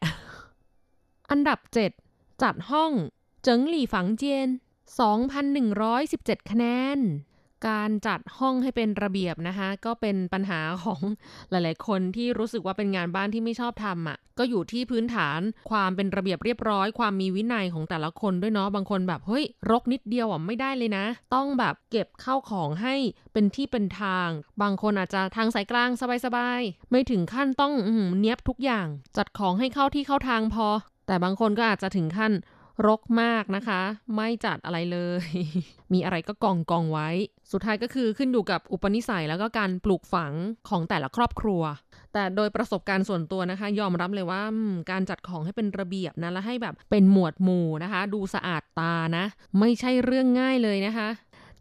[1.31, 1.59] อันดับ
[2.01, 2.91] 7 จัดห้อง
[3.43, 4.47] เจิงหลี่ฝังเจียน
[5.69, 6.65] 2,117 คะแน
[6.97, 6.99] น
[7.67, 11.01] การจัดห้องให้เป็นระเบียบนะคะ ก็เป็นปัญหาของ
[11.49, 22.95] หลาย ๆ คนที่รู้สึกว่าเป็นงานบ้านที่ไม่ชอบทำอะ ก็อยู่ที่พื้นฐานความเป็นระเบียบเรียบร้อย ความมีวินัยของแต่ละคนด้วยเนาะบางคนแบบเฮ้ยรกนิดเดียวอะไม่ได้เลยนะ ต้องแบบเก็บเข้าของให้
[23.33, 24.29] เป็นที่เป็นทาง
[24.61, 25.89] บางคนอาจจะทางสายกลาง
[26.25, 30.67] สบาย ๆ ไม่ถึงขั้นต้องอื้อหือเนี้ยบทุกอย่าง จัดของให้เข้าที่เข้าทางพอ
[31.07, 32.33] แต่บางคนก็อาจจะถึงขั้น
[32.87, 33.81] รกมากนะคะ
[34.15, 35.27] ไม่จัดอะไรเลย
[35.93, 37.09] มีอะไรก็กองกองไว้
[37.51, 40.33] สุดท้ายก็คือขึ้นอยู่กับอุปนิสัยแล้วก็การปลูกฝัง
[40.69, 41.61] ของแต่ละครอบครัว
[42.13, 44.41] แต่โดยประสบการณ์ส่วนตัวนะคะ ยอมรับเลยว่า
[44.91, 49.25] การจัดของให้เป็นระเบียบนะและให้แบบเป็นหมวดหมู่นะคะ ดูสะอาดตานะ
[49.59, 51.09] ไม่ใช่เรื่องง่ายเลยนะคะ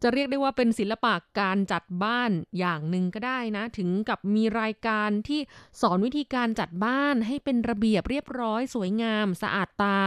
[0.02, 5.40] จะเรียกได้ว่าเป็นศิลปะการจัดบ้านอย่างหนึ่งก็ได้นะ ถึงกับมีรายการที่
[5.80, 9.98] สอนวิธีการจัดบ้านให้เป็นระเบียบเรียบร้อย สวยงาม สะอาดตา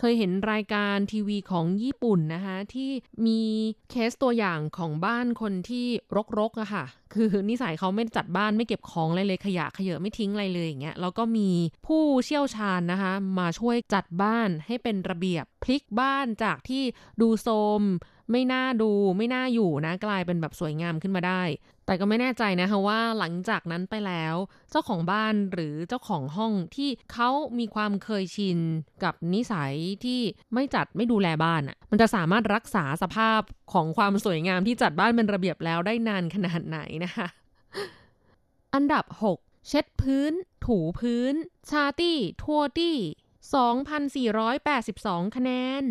[0.00, 2.90] เคยเห็นรายการทีวีของญี่ปุ่นนะคะ ที่
[3.26, 3.40] มี
[3.90, 5.86] เคสตัวอย่างของบ้านคนที่
[6.38, 6.84] รกๆอะค่ะ
[7.14, 11.50] คือนิสัยเขาไม่จัดบ้านไม่เก็บของอะไรเลยขยะขยะไม่ทิ้งอะไรเลยอย่างเงี้ยแล้วก็มี
[11.86, 16.82] ผู้เชี่ยวชาญนะคะ มาช่วยจัดบ้านให้เป็นระเบียบพลิกบ้านจากที่
[17.20, 17.48] ดูโท
[17.80, 17.82] ม
[18.30, 21.42] ไม่น่าดูไม่น่าอยู่นะ กลายเป็นแบบสวยงามขึ้นมาได้
[21.90, 24.34] แต่ก็ไม่แน่ใจนะคะว่าหลังจากนั้นไปแล้ว
[24.70, 28.58] เจ้าของบ้านหรือเจ้าของห้องที่เขามีความเคยชิน
[29.04, 29.74] กับนิสัย
[30.04, 30.20] ที่
[30.54, 33.40] ไม่จัดไม่ดูแลบ้านอะ่ะมันจะสามารถรักษาสภาพ
[33.72, 37.26] ของความสวยงามที่จัดบ้านเป็นระเบียบแล้วได้นานขนาดไหนนะคะ
[38.74, 39.04] อันดับ
[39.36, 40.32] 6 เช็ดพื้น
[40.66, 41.34] ถูพื้น
[41.70, 42.98] ชาตี้ ทัวตี้
[44.56, 45.50] 2,482 คะแน
[45.82, 45.84] น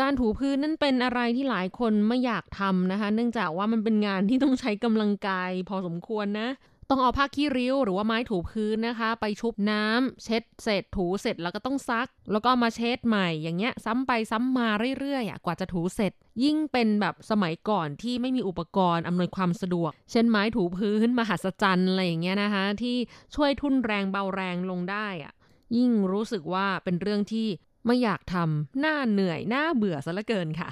[0.00, 6.48] การถูพื้นนั่นเป็นอะไรที่หลายคนไม่อยากทำนะคะ เนื่องจากว่ามันเป็นงานที่ต้องใช้กำลังกายพอสมควรนะ
[6.90, 16.12] ต้องเอาผ้าขี้ริ้วหรือว่าไม้ถูพื้นนะคะ ไปชุบน้ำเช็ดเสร็จถูเสร็จแล้วก็ต้องซัก แล้วก็มาเช็ดใหม่อย่างเงี้ย ซ้ำไปซ้ำมาเรื่อยๆอะกว่าจะถูเสร็จ
[16.44, 22.96] ยิ่งเป็นแบบสมัยก่อนที่ไม่มีอุปกรณ์อำนวยความสะดวก เช่นไม้ถูพื้นมหัศจรรย์อะไรอย่างเงี้ยนะคะ ที่
[23.34, 25.32] ช่วยทุ่นแรงเบาแรงลงได้อะ
[25.76, 27.48] ยิ่งรู้สึกว่าเป็นเรื่องที่
[27.86, 30.70] ไม่อยากทำหน้าเหนื่อยหน้าเบื่อซะเหลือเกินค่ะ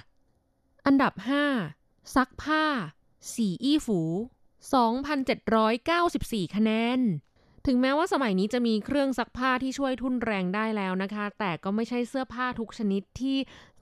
[0.86, 1.12] อันดับ
[1.64, 2.64] 5 ซักผ้า
[3.34, 4.00] สีอี้ฝู
[4.88, 7.00] 2,794 คะแนน
[7.66, 13.36] ถึงแม้ว่าสมัยนี้จะมีเครื่องซักผ้าที่ช่วยทุ่นแรงได้แล้วนะคะ แต่ก็ไม่ใช่เสื้อผ้าทุกชนิดที่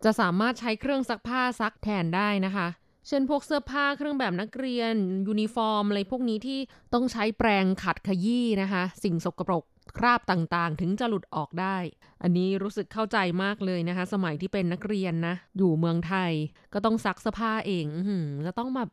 [0.04, 2.68] จะสามารถใช้เครื่องซักผ้าซักแทนได้นะคะ
[3.08, 4.94] เช่นพวกเสื้อผ้าเครื่องแบบนักเรียน
[5.28, 6.58] ยูนิฟอร์มอะไรพวกนี้ที่
[6.94, 9.64] ต้องใช้แปรงขัดขยี้นะคะ สิ่งสกปรก
[9.98, 11.76] คราบต่างๆ ถึงจะหลุดออกได้
[12.22, 16.32] อันนี้รู้สึกเข้าใจมากเลยนะคะ สมัยที่เป็นนักเรียนนะ อยู่เมืองไทย
[16.74, 18.10] ก็ต้องซักเสื้อผ้าเองอะ
[18.46, 18.90] จะต้องแบบ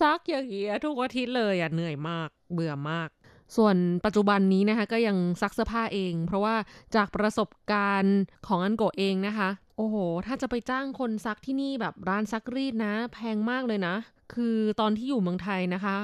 [0.00, 3.08] ซักอย่างเงี้ยทุกอาทิตย์เลยอะเหนื่อยมาก เบื่อมาก
[3.56, 6.54] ส่วนปัจจุบันนี้นะคะก็ยังซักเสื้อผ้าเอง เพราะว่า
[6.96, 13.94] จากประสบการณ์ของอันโกเองนะคะ โอ้โห ถ้าจะไปจ้างคนซักที่นี่แบบร้านซักรีดนะ แพงมากเลยนะ
[14.34, 15.98] คือตอนที่อยู่เมืองไทยนะคะ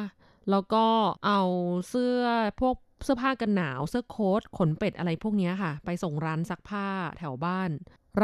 [0.51, 0.85] แล้วก็
[1.27, 1.41] เอา
[1.89, 2.23] เสื้อ
[2.61, 6.87] พวก เสื้อผ้ากันหนาว เสื้อโค้ทขนเป็ดอะไรพวกนี้ค่ะ ไปส่งร้านซักผ้า
[7.19, 7.71] แถวบ้าน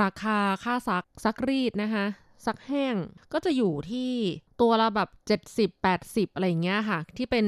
[0.00, 2.06] ราคาค่าซักซักรีดนะคะ
[2.46, 2.96] ซักแห้ง
[3.32, 4.12] ก็จะอยู่ที่
[4.60, 5.08] ตัวละแบบ
[5.56, 7.46] 70 80 อะไรอย่างเงี้ยค่ะ ที่เป็น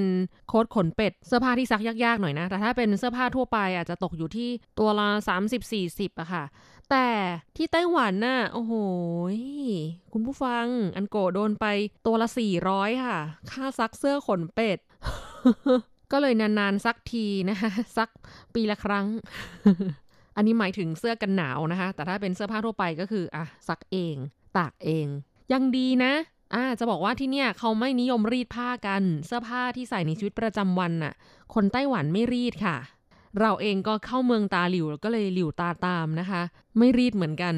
[0.49, 5.09] โค้ทขนเป็ด เสื้อผ้าที่ซักยากๆหน่อยนะ แต่ถ้าเป็นเสื้อผ้าทั่วไปอาจจะตกอยู่ที่ตัวละ
[5.47, 6.45] 30 40อะค่ะ
[6.91, 7.09] แต่
[7.57, 8.73] ที่ไต้หวันน่ะโอ้โห
[10.13, 11.67] คุณผู้ฟัง อันโกโดนไป
[12.07, 12.29] ตัวละ
[12.67, 13.19] 400 ค่ะ
[13.51, 14.79] ค่าซักเสื้อขนเป็ด
[16.13, 18.09] ก็เลยนานๆซักทีนะคะซัก
[18.55, 19.07] ปีละครั้ง
[20.37, 24.17] อันนี้หมายถึงเสื้อกันหนาวนะคะ แต่ถ้าเป็นเสื้อผ้าทั่วไปก็คืออะซักเอง
[24.57, 25.07] ตากเอง
[25.53, 26.13] ยังดีนะ
[26.55, 31.15] อ่าจะบอกว่าที่เนี่ยเขาไม่นิยมรีดผ้ากัน เสื้อผ้าที่ใส่ในชีวิตประจำวันน่ะ
[31.55, 32.77] คนไต้หวันไม่รีดค่ะ
[33.41, 36.43] เราเองก็เข้าเมืองตาหลิวก็เลยหลิวตาตามนะคะ
[36.79, 37.55] ไม่รีดเหมือนกัน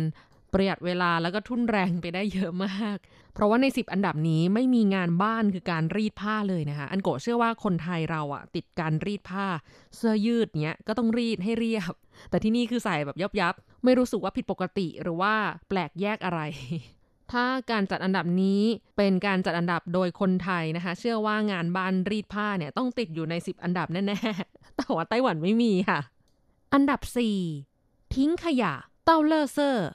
[0.53, 2.97] ประหยัดเวลาแล้วก็ทุ่นแรงไปได้เยอะมาก
[3.35, 9.47] เพราะว่าใน 10 อันดับนี้ไม่มีงานบ้านคือการรีดผ้าเลยนะคะ อันโกเชื่อว่าคนไทยเราอะติดการรีดผ้า
[9.97, 11.95] เสื้อยืดเนี้ยก็ต้องรีดให้เรียบ
[12.31, 15.35] แต่ที่นี่คือใส่แบบยับยับ ไม่รู้สึกว่าผิดปกติหรือว่า
[15.69, 16.41] แปลกแยกอะไร
[17.33, 18.63] ถ้าการจัดอันดับนี้
[18.97, 26.01] เป็นการจัดอันดับโดยคนไทยนะคะ เชื่อว่างานบ้านรีดผ้าเนี่ยต้องติดอยู่ใน 10 อันดับแน่ๆ แต่ว่าไต้หวันไม่มีค่ะ
[26.75, 27.01] อันดับ
[27.57, 28.73] 4 ทิ้งขยะ
[29.05, 29.88] 倒垃圾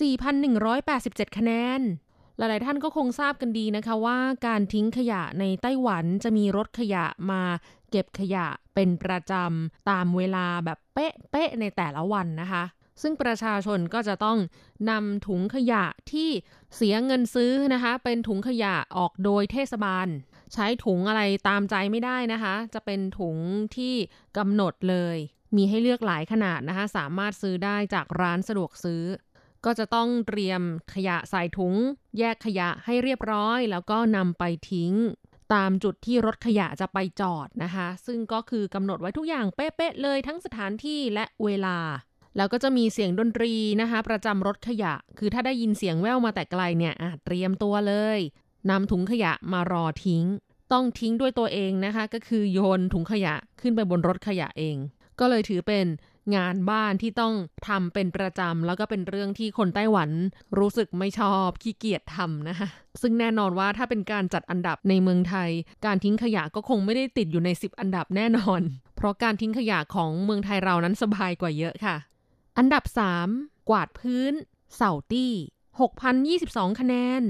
[0.00, 1.80] 4,187 คะแนน
[2.36, 7.42] หลายๆท่านก็คงทราบกันดีนะคะว่าการทิ้งขยะในไต้หวันจะมีรถขยะมา
[7.90, 12.64] เก็บขยะเป็นประจำตามเวลาแบบเป๊ะๆในแต่ละวันนะคะ
[13.02, 14.38] ซึ่งประชาชนก็จะต้อง
[14.90, 16.30] นำถุงขยะที่
[16.76, 20.08] เสียเงินซื้อนะคะ เป็นถุงขยะออกโดยเทศบาล
[20.52, 23.36] ใช้ถุงอะไรตามใจไม่ได้นะคะ จะเป็นถุง
[23.76, 23.94] ที่
[24.36, 25.16] กำหนดเลย
[25.56, 29.02] มีให้เลือกหลายขนาดนะคะ สามารถซื้อได้จากร้านสะดวกซื้อ
[29.64, 30.62] ก็จะต้องเตรียม
[30.94, 31.74] ขยะใส่ถุง
[32.18, 34.92] แยกขยะให้เรียบร้อย แล้วก็นำไปทิ้ง
[35.54, 41.78] ตามจุดที่รถขยะจะไปจอดนะคะ ซึ่งก็คือกำหนดไว้ทุกอย่างเป๊ะๆเลยทั้งสถานที่และเวลา
[42.36, 48.18] แล้วก็จะมีเสียงดนตรีนะคะ ประจำรถขยะ คือถ้าได้ยินเสียงแว่วมาแต่ไกลเนี่ยอะเตรียมตัวเลย
[48.70, 50.24] นำถุงขยะมารอทิ้ง
[50.72, 54.76] ต้องทิ้งด้วยตัวเองนะคะ ก็คือโยนถุงขยะขึ้นไปบนรถขยะเอง
[55.20, 55.86] ก็เลยถือเป็น
[56.36, 57.34] งานบ้านที่ต้อง
[57.68, 60.10] ทำเป็นประจำแล้วก็เป็นเรื่องที่คนไต้หวัน
[60.58, 62.68] รู้สึกไม่ชอบขี้เกียจทำนะคะ
[63.02, 65.50] ซึ่งแน่นอนว่าถ้าเป็นการจัดอันดับในเมืองไทย
[65.84, 68.60] การทิ้งขยะก็คงไม่ได้ติดอยู่ใน 10 อันดับแน่นอน
[68.96, 71.96] เพราะการทิ้งขยะของเมืองไทยเรานั้นสบายกว่าเยอะค่ะ
[72.58, 72.84] อันดับ
[73.26, 74.32] 3 กวาดพื้น
[74.76, 75.32] เสาตี้
[76.06, 77.22] 6,022 คะแนน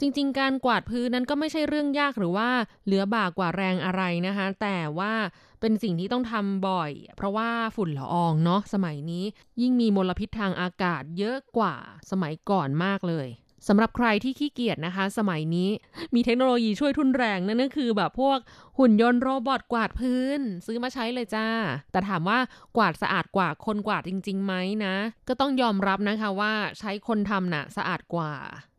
[0.00, 2.50] จริง ๆ การกวาดพื้นนั้นก็ไม่ใช่เรื่องยากหรือว่า
[2.84, 5.12] เหลือบ่ากว่าแรงอะไรนะคะ แต่ว่า
[5.60, 9.24] เป็นสิ่งที่ต้องทำบ่อย เพราะว่าฝุ่นละอองเนาะสมัยนี้
[9.60, 11.74] ยิ่งมีมลพิษทางอากาศเยอะกว่า
[12.10, 13.28] สมัยก่อนมากเลย
[13.68, 15.70] สำหรับใครที่ขี้เกียจนะคะ สมัยนี้
[16.14, 18.38] มีเทคโนโลยีช่วยทุนแรงนั่นก็คือแบบพวก
[18.78, 21.46] หุ่นยนต์โรบอทกวาดพื้น ซื้อมาใช้เลยจ้า
[21.92, 22.38] แต่ถามว่า
[22.76, 24.94] กวาดสะอาดกว่าคนกวาดจริงๆไหมนะ
[25.28, 28.32] ก็ต้องยอมรับนะคะว่าใช้คนทำน่ะสะอาดกว่า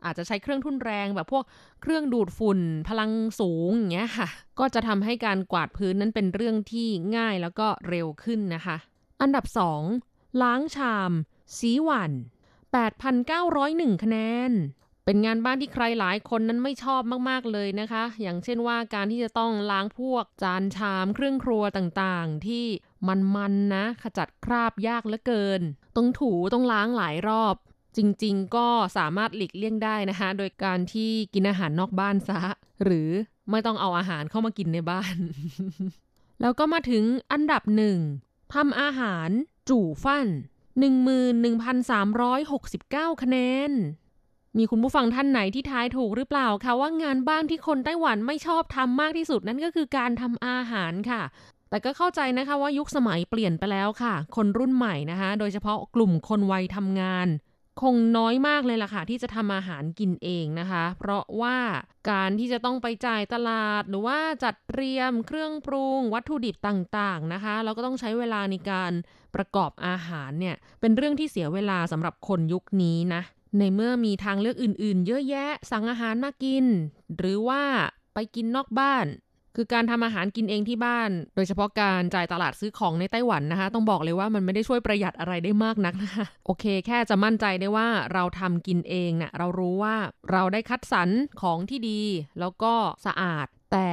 [0.05, 1.43] อาจจะใช้เครื่องทุนแรงแบบพวก
[1.81, 4.27] เครื่องดูดฝุ่นพลังสูงอย่างเงี้ยค่ะ
[4.59, 8.77] ก็จะทำให้การกวาดพื้นนั้นเป็นเรื่องที่ง่ายแล้วก็เร็วขึ้นนะคะ
[9.21, 9.45] อันดับ
[9.93, 11.11] 2 ล้างชาม
[11.57, 12.11] สีหวัน
[12.71, 14.17] 8,901 คะแน
[14.49, 14.51] น
[15.05, 22.65] เป็นงานบ้านที่ใครหลายคนนั้นไม่ชอบมากๆเลยนะคะ อย่างเช่นว่าการที่จะต้องล้างพวกจานชามเครื่องครัวต่างๆ ที่
[23.07, 25.61] มันๆนะ ขจัดคราบยากเหลือเกิน
[25.95, 27.55] ต้องถูต้องล้างหลายรอบ
[27.97, 32.39] จริงๆ ก็สามารถหลีกเลี่ยงได้นะคะ โดยการที่กินอาหารนอกบ้านซะ
[32.83, 33.09] หรือ
[33.49, 35.15] ไม่ต้องเอาอาหารเข้ามากินในบ้าน
[36.41, 37.97] แล้วก็มาถึงอันดับหนึ่ง
[38.53, 39.29] ทำอาหาร
[39.69, 40.27] จู่ฟั่น
[40.79, 43.37] 11,369 คะแน
[43.69, 43.71] น
[44.57, 51.21] มีคุณผู้ฟังท่านไหนที่ทายถูกหรือเปล่าคะว่างานบ้านที่คนไต้หวันไม่ชอบทำมากที่สุดนั่นก็คือการทำอาหารค่ะ
[51.69, 57.27] แต่ก็เข้าใจนะคะว่ายุคสมัยเปลี่ยนไปแล้วค่ะ คนรุ่นใหม่นะคะ โดยเฉพาะกลุ่มคนวัยทำงาน
[57.81, 61.57] คงน้อยมากเลยล่ะค่ะ ที่จะทำอาหารกินเองนะคะ เพราะว่า
[62.11, 68.91] การที่จะต้องไปจ่ายตลาด หรือว่าจัดเตรียมเครื่องปรุง วัตถุดิบต่างๆนะคะแล้วก็ต้องใช้เวลาในการ
[69.35, 73.21] ประกอบอาหารเนี่ยเป็นเรื่องที่เสียเวลาสำหรับคนยุคนี้นะ
[73.59, 76.65] ในเมื่อมีทางเลือกอื่นๆ เยอะแยะสั่งอาหารมากิน
[77.17, 77.61] หรือว่า
[78.13, 79.05] ไปกินนอกบ้าน
[79.55, 89.95] คือการทำอาหารกินเองที่บ้าน โดยเฉพาะการจ่ายตลาดซื้อของในไต้หวันนะคะ ต้องบอกเลยว่ามันไม่ได้ช่วยประหยัดอะไรได้มากนักนะคะโอเค แค่จะมั่นใจได้ว่าเราทำกินเองเนะ่ะเรารู้ว่า
[90.31, 91.09] เราได้คัดสรร
[91.41, 92.01] ของที่ดี
[92.39, 92.73] แล้วก็
[93.05, 93.89] สะอาดแต่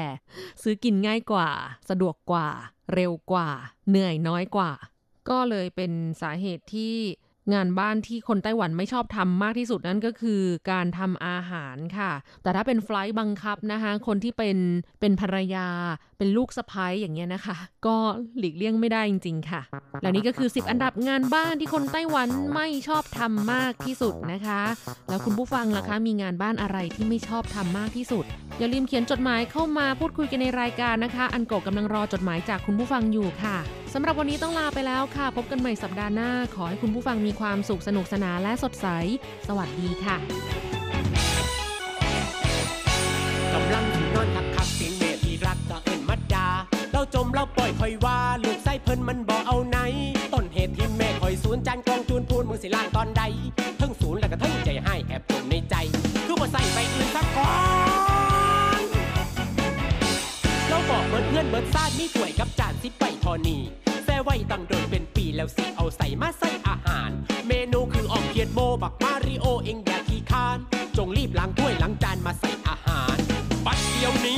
[0.63, 1.49] ซื้อกินง่ายกว่า
[1.91, 2.49] สะดวกกว่า
[2.95, 3.49] เร็วกว่า
[3.89, 4.71] เหนื่อยน้อยกว่า
[5.31, 6.97] ก็เลยเป็นสาเหตุที่
[7.55, 12.13] งานบ้านที่คนไต้หวันไม่ชอบทำมากที่สุดนั่นก็คือการทำอาหารค่ะ
[12.43, 14.59] แต่ถ้าเป็นไฟล์บังคับนะคะ คนที่เป็น
[15.01, 15.69] เป็นภรรยา
[16.19, 17.97] เป็นลูกสะพ้ยอย่างเงี้ยนะคะ ก็
[18.39, 19.63] หลีกเลี่ยงไม่ได้จริง ๆ ค่ะ
[20.03, 24.63] และนี่ก็คือ 10 อันดับงานบ้านที่คนไต้หวันไม่ชอบทำมากที่สุดนะคะ
[25.09, 28.25] แล้วคุณผู้ฟังล่ะคะ มีงานบ้านอะไรที่ไม่ชอบทำมากที่สุด
[28.59, 33.57] อย่าลืมเขียนจดหมายเข้ามาพูดคุยกันในรายการนะคะ อันโกกำลังรอจดหมายจากคุณผู้ฟังอยู่ค่ะ
[33.95, 38.87] สำหรับวันนี้ต้องลาไปแล้วค่ะ พบกันใหม่สัปดาห์หน้า ขอให้คุณผู้ฟังมีความสุขสนุกสนานและสดใส
[39.49, 40.17] สวัสดีค่ะ
[43.55, 46.47] กำลังที่นอนคักคักเสียงเมที่รักก็เอินมัดดา
[46.93, 49.79] เราจมเราปล่อยคอยว่าลูกไส้เพิ่นมันบ่เอาไหน
[50.33, 53.23] ต้นเหตุที่แม่คอยสูนจานกองจูนพูนมึงสิล่างตอนใด
[61.59, 63.63] บิดซ่านี่ถ้วยกับจานสิไปทอนี่
[64.07, 67.11] แต่ไว้ตั้งโดนเป็นปีแล้วสิเอาใส่มาใส่อาหาร
[67.47, 70.59] เมนูคือออกเขียนโมบักมาริโอเองอย่าขี้คาน
[70.97, 73.17] จงรีบล้างถ้วยล้างจานมาใส่อาหาร
[73.67, 74.37] บัดเดียวนี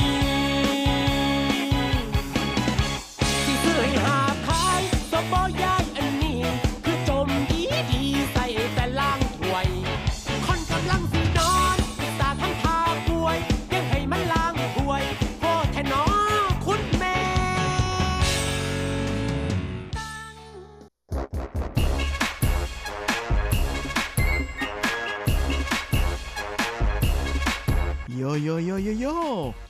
[28.20, 29.06] โยโยโยโยโย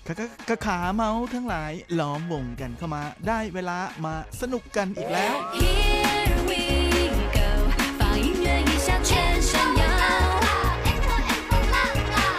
[0.06, 6.62] กะกะกะขาเมาทั้งหลายล้อมวงกันเข้ามาได้เวลามาสนุกกันอีกแล้ว Here we
[7.36, 7.48] go，
[7.98, 9.10] 放音乐一下全
[9.48, 9.50] 身
[9.80, 9.82] 摇。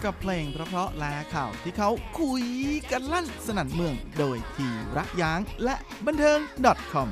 [0.06, 2.44] กับเพลงเพราะๆและข่าวที่เขาคุย
[2.92, 6.40] กันลั่นสนั่นเมืองโดยทีระยางและบันเทิง
[6.92, 7.08] .com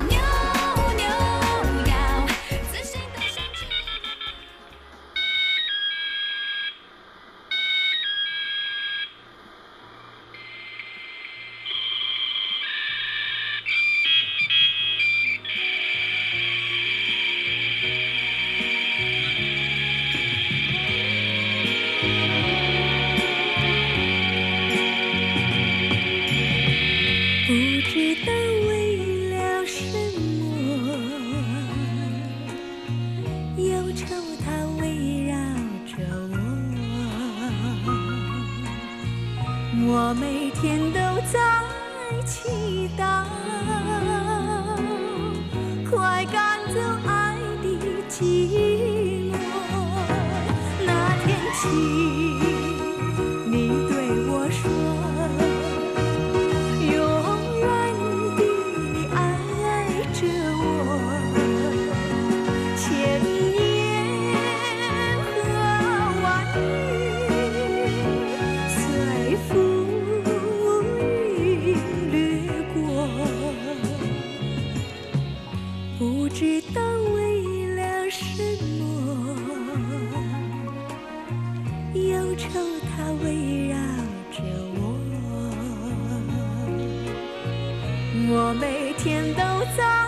[88.32, 89.42] 我每天都
[89.76, 90.06] 在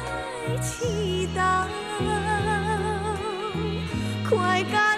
[0.60, 1.66] 祈祷，
[4.30, 4.91] 快赶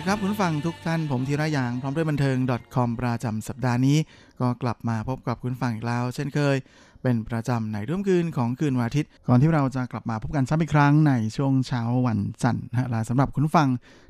[0.00, 2.36] วัสดีครับคุณฟังทุกท่านผมธีระยางพร้อมด้วยบันเทิง
[2.74, 3.98] .com ประจำสัปดาห์นี้
[4.40, 6.56] ก็กลับมาพบกับคุณฟังอีกแล้ว เช่นเคย
[7.02, 13.68] เป็นประจำในร่วมคืนของคืนวันอาทิตย์ ก่อนที่เราจะกลับมาพบกันซ้ำอีกครั้งในช่วงเช้าวันจันทร์นะฮะและสำหรับคุณฟัง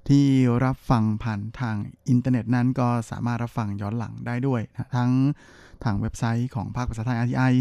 [0.09, 0.25] ที่
[0.65, 1.77] รับฟังผ่านทาง
[2.09, 5.11] อินเทอร์เน็ตนั้นก็สามารถรับฟังย้อนหลังได้ด้วยนะทั้ง
[5.85, 7.53] ทางเว็บไซต์ของภาคภาษาไทย RTI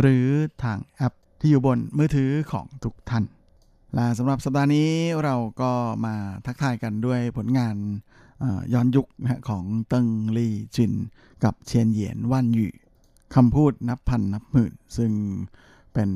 [0.00, 0.26] หรือ
[0.64, 3.24] ทางแอปที่อยู่บนมือถือของทุกท่าน
[3.94, 4.90] และสำหรับสัปดาห์นี้
[5.24, 5.72] เราก็
[6.06, 6.14] มา
[6.46, 7.76] ทักทายกันด้วยผลงาน
[8.72, 9.06] ย้อนยุค
[9.48, 10.92] ของเติ้งลี่จิน
[11.44, 12.72] กับเชียนเหยียนว่านหยู่
[13.34, 15.12] คำพูดนับพันนับหมื่น ซึ่ง
[15.92, 16.08] เป็น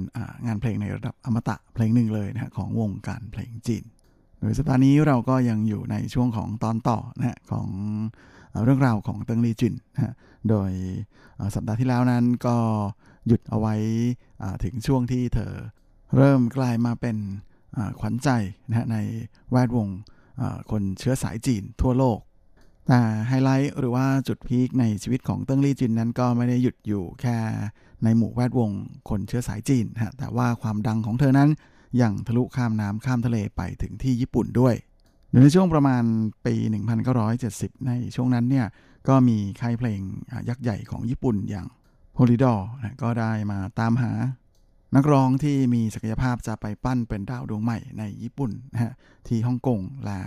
[0.47, 3.85] งานเพลงในระดับอมตะเพลงหนึ่งเลยนะฮะของวงการเพลงจีน
[4.41, 7.69] โดยสัปดาห์นี้เราก็ยังอยู่ในช่วงของตอนต่อนะฮะของ
[8.65, 10.15] เรื่องราวของเติงลีจินนะ
[10.51, 10.71] โดย
[11.55, 12.57] สัปดาห์ที่แล้วนั้นก็
[13.27, 13.75] หยุดเอาไว้
[14.65, 15.53] ถึงช่วงที่เธอ
[16.17, 17.17] เริ่มกลายมาเป็น
[18.01, 18.29] ขวัญใจ
[18.69, 18.97] นะใน
[19.51, 19.89] แวดวง
[20.71, 22.19] คนเชื้อสายจีนทั่วโลก
[22.87, 27.37] แต่ไฮไลท์หรือว่าจุด peak ในชีวิตของเติ้งลี่จวินนั้นก็ไม่ได้หยุดอยู่แค่
[28.05, 28.71] ในหมู่แวดวง
[29.09, 31.51] คนเชื้อสายจีนฮะแต่ว่าความดังของเธอนั้น
[32.03, 34.75] ยังทะลุข้ามน้ำข้ามทะเลไปถึงที่ญี่ปุ่นด้วย
[35.31, 36.03] ในช่วงประมาณ
[36.47, 36.55] ปี
[37.21, 38.67] 1970 ในช่วงนั้นเนี่ย
[39.09, 40.01] ก็มีค่ายเพลง
[40.49, 41.67] ยักษ์ใหญ่ของญี่ปุ่นอย่าง
[42.13, 42.67] โพลิดอร์
[43.03, 44.13] ก็ได้มาตามหา
[44.97, 48.93] นักร้องที่มีศักยภาพจะไปปั้นเป็นดาวดวงใหม่ในญี่ปุ่นนะฮะ
[49.29, 50.19] ที่ฮ่องกงและ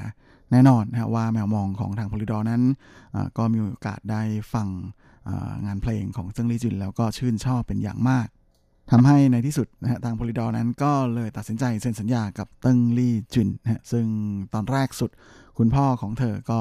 [0.52, 2.62] แน่นอนนะว่าแมวมองของทางพลิดอนั้น
[3.38, 4.22] ก็มีโอกาสได้
[4.54, 4.68] ฟัง
[5.66, 8.28] งานเพลงของเซิงลี่จินแล้วก็ชื่นชอบเป็นอย่างมาก
[8.92, 14.06] ทำให้ในที่สุดนะฮะทางพลิดอนั้นก็เลยตัดสินใจเซ็นสัญญากับเติ้งลี่จินนะฮะซึ่ง
[14.54, 15.12] ตอนแรกสุด
[15.58, 16.60] คุณพ่อของเธอก็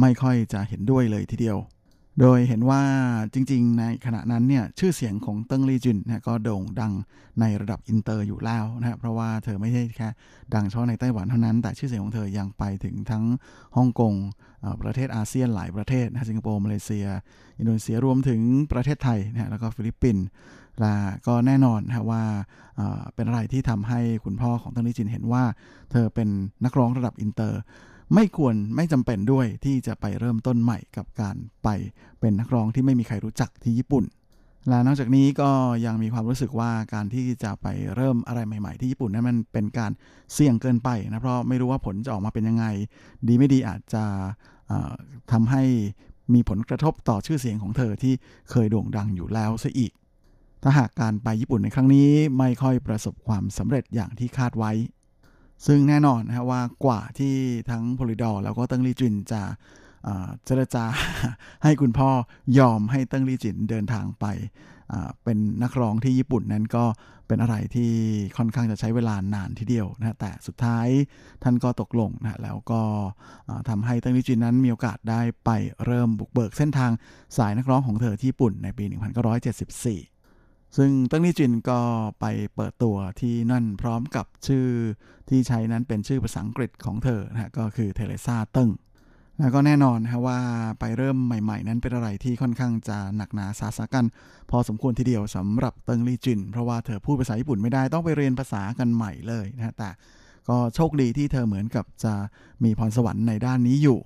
[0.00, 1.58] ไม่ค่อยจะเห็นด้วยเลยทีเดียว
[2.20, 2.82] โดยเห็นว่า
[3.34, 6.92] จริง ๆ ในขณะนั้นเนี่ยชื่อเสียงของเติ้งลี่จวินนะก็โด่งดัง
[7.40, 10.08] ในระดับอินเตอร์อยู่แล้วนะเพราะว่าเธอไม่ใช่แค่
[10.54, 13.24] ดังเฉพาะในไต้หวันเท่านั้น แต่ชื่อเสียงของเธอยังไปถึงทั้ง
[13.76, 14.14] ฮ่องกง
[14.82, 17.06] ประเทศอาเซียนหลายประเทศนะสิงคโปร์มาเลเซีย
[17.58, 18.40] อินโดนีเซียรวมถึง
[18.72, 20.24] ประเทศไทยนะแล้วก็ฟิลิปปินส์
[20.80, 20.94] และ
[21.26, 22.22] ก็แน่นอนนะว่า
[23.14, 25.44] เป็นอะไรที่ทำให้คุณพ่อของเติ้งลี่จวินเห็นว่า
[25.90, 26.28] เธอเป็น
[26.64, 27.60] นักร้องระดับอินเตอร์
[28.14, 31.68] ไม่ควรไม่จำเป็นด้วยที่จะไปเริ่มต้นใหม่กับการไป
[32.20, 34.04] เป็นนักร้องที่ไม่มีใครรู้จักที่ญี่ปุ่น
[34.68, 35.50] และนอกจากนี้ก็
[35.86, 39.90] ยังมีความรู้สึกว่าการที่จะไปเริ่มอะไรใหม่ ๆ ที่ญี่ปุ่นนั้นมันเป็นการ
[40.34, 42.66] เสี่ยงเกินไปนะเพราะไม่รู้ว่าผลจะออกมาเป็นยังไง
[43.28, 44.04] ดีไม่ดีอาจจะ
[45.32, 45.62] ทำให้
[46.34, 48.14] มีผลกระทบต่อชื่อเสียงของเธอที่
[48.50, 49.92] เคยโด่งดังอยู่แล้วซะอีก
[50.62, 54.72] ถ้าหากการไปญี่ปุ่นในครั้งนี้ไม่ค่อยประสบความสำเร็จอย่างที่คาดไว้
[55.66, 57.34] ซึ่งแน่นอนนะว่ากว่าที่
[57.70, 59.42] ทั้งโพลิดอร์แล้วก็เติ้งลี่จินจะ
[60.44, 60.84] เจรจา
[61.64, 62.10] ให้คุณพ่อ
[62.58, 64.26] ยอมให้เติ้งลี่จินเดินทางไป
[65.24, 66.84] เป็นนักร้องที่ญี่ปุ่นนั้นก็
[67.28, 67.92] เป็นอะไรที่
[68.36, 70.86] ค่อนข้างจะใช้เวลานานทีเดียวนะแต่สุดท้าย
[71.42, 72.82] ท่านก็ตกลงนะแล้วก็
[73.68, 75.50] ทำให้เติ้งลี่จวินนั้นมีโอกาสได้ไป
[75.84, 76.90] เริ่มบุกเบิกเส้นทาง
[77.36, 80.11] สายนักร้องของเธอที่ญี่ปุ่นในปี 1974
[80.76, 81.80] ซึ่งเติ้งลี่จวินก็
[82.20, 84.66] ไปเปิดตัวที่นั่นพร้อมกับชื่อ
[85.28, 88.70] ที่ใช้นั้นเป็นชื่อภาษาอังกฤษของเธอนะก็คือเทเรซาเติ้ง
[89.38, 90.38] แล้วก็แน่นอนนะว่า
[90.80, 94.06] ไปเริ่มใหม่ ๆ นั้นเป็นอะไรที่ค่อนข้างจะหนักหนาสาหัสสากรรจ์
[94.50, 99.90] พอสมควรทีเดียวสำหรับเติ้งลี่จวิน เพราะว่าเธอพูดภาษาญี่ปุ่นไม่ได้ต้องไปเรียนภาษากันใหม่เลยนะแต่
[100.48, 102.14] ก็โชคดีที่เธอเหมือนกับจะ
[102.64, 103.98] มีพรสวรรค์ในด้านนี้อยู่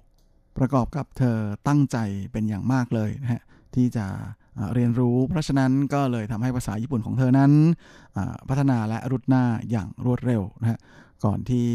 [0.59, 1.39] ประกอบกับเธอ
[1.69, 1.99] ตั้งใจ
[2.33, 3.43] เป็นอย่างมากเลยนะฮะ
[3.75, 4.07] ที่จะ
[4.75, 7.53] เรียนรู้ เพราะฉะนั้นก็เลยทำให้ภาษาญี่ปุ่นของเธอนั้น
[8.49, 10.79] พัฒนาและรุดหน้าอย่างรวดเร็วนะฮะ
[11.25, 11.69] ก่อนที่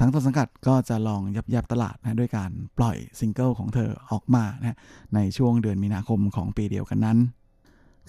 [0.00, 4.78] ทั้งต้นสังกัดก็จะลองยับยับตลาดนะด้วยการปล่อยซิงเกิลของเธอออกมานะ
[5.14, 7.18] ในช่วงเดือนมีนาคมของปีเดียวกันนั้น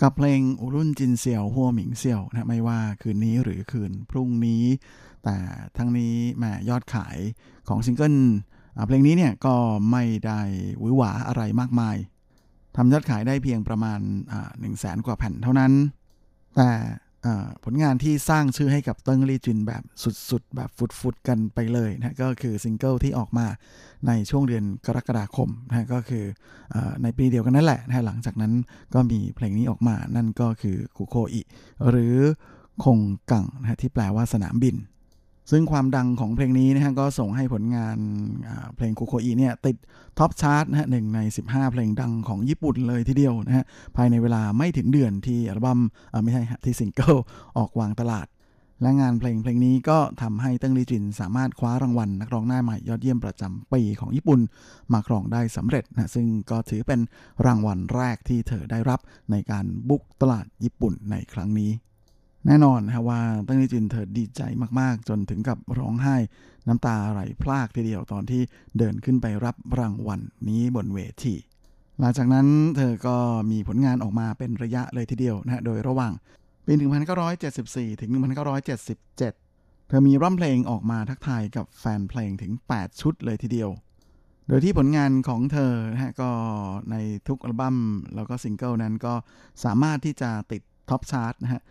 [0.01, 4.63] กับเพลงอุรุ่นจินเซียวหัวหมิงเซียวนะไม่ว่าคืนนี้หรือคืนพรุ่งนี้
[5.23, 5.37] แต่
[5.77, 7.17] ทั้งนี้แม้ยอดขาย
[7.67, 8.15] ของซิงเกิล
[8.87, 9.55] เพลงนี้เนี่ยก็
[9.91, 10.41] ไม่ได้
[10.79, 11.95] หวือหวาอะไรมากมาย
[12.77, 13.99] ทำยอดขายได้เพียงประมาณ
[14.59, 15.71] หนึ่งแสนกว่าแผ่นเท่านั้น
[16.55, 16.69] แต่
[17.63, 19.83] ผลงานที่สร้างชื่อให้กับเติ้งลี่จวินแบบ
[20.29, 20.69] สุดๆ แบบ
[20.99, 23.47] ฟุดๆ กันไปเลยนะก็คือซิงเกิลที่ออกมา
[24.07, 26.23] ในช่วงเดือนกรกฎาคมนะก็คือ
[26.75, 28.53] อในปีเดียวกันนั่นแหละนะหลังจากนั้น
[28.93, 31.41] ก็มีเพลงนี้ออกมานั่นก็คือคุโคอิ
[31.89, 32.15] หรือ
[32.83, 32.99] 空
[33.31, 34.75] 港 นะที่แปลว่าสนามบิน
[35.51, 37.97] ซึ่งความดังของเพลงนี้นะฮะก็ส่งให้ผลงาน
[38.75, 39.77] เพลงคุโคอีเนี่ยติด
[40.17, 45.79] top chart นะฮะหนึ่งใน 15 เพลงดังของญี่ปุ่นเลยทีเดียวนะฮะภายในเวลาไม่ถึงเดือนที่อัลบั้ม
[46.23, 47.15] ไม่ใช่ที่ซิงเกิล
[47.57, 48.27] ออกวางตลาด
[48.81, 54.39] และงานเพลงเพลงนี้ก็ทำให้เติ้งลี่จินสามารถคว้ารางวัลนักร้องหน้าใหม่ยอดเยี่ยมประจำปีของญี่ปุ่น
[54.93, 56.99] มาครองได้สำเร็จนะซึ่งก็ถือเป็น
[57.45, 58.99] รางวัลแรกที่เธอได้รับ
[59.31, 61.71] ในการบุกตลาดญี่ปุ่นในครั้งนี้
[62.47, 64.41] แน่นอนนะว่าตั้งนี้จินเธอดีใจ
[64.79, 66.15] มากๆ จนถึงกับร้องไห้
[66.67, 68.41] น้ำตาไหลพลากทีเดียวตอนที่
[68.77, 71.35] เดินขึ้นไปรับรางวัลนนี้บนเวที
[71.99, 73.17] หลังจากนั้นเธอก็
[73.51, 76.13] มีผลงานออกมาเป็นระยะเลยทีเดียวนะโดยระหว่าง
[76.65, 76.73] ปี
[77.37, 78.09] 1974 ถึง
[78.75, 83.69] 1977 เธอมีร่ำเพลงออกมาทักทายกับแฟนเพลงถึง 8 ชุดเลยทีเดียว
[84.47, 86.29] โดยที่ผลงานของเธอนะฮะก็
[86.91, 86.95] ใน
[87.27, 87.77] ทุกอัลบั้ม
[88.15, 89.13] แล้วก็ซิงเกิลนั้นก็
[89.63, 91.61] สามารถที่จะติด top chart นะฮะ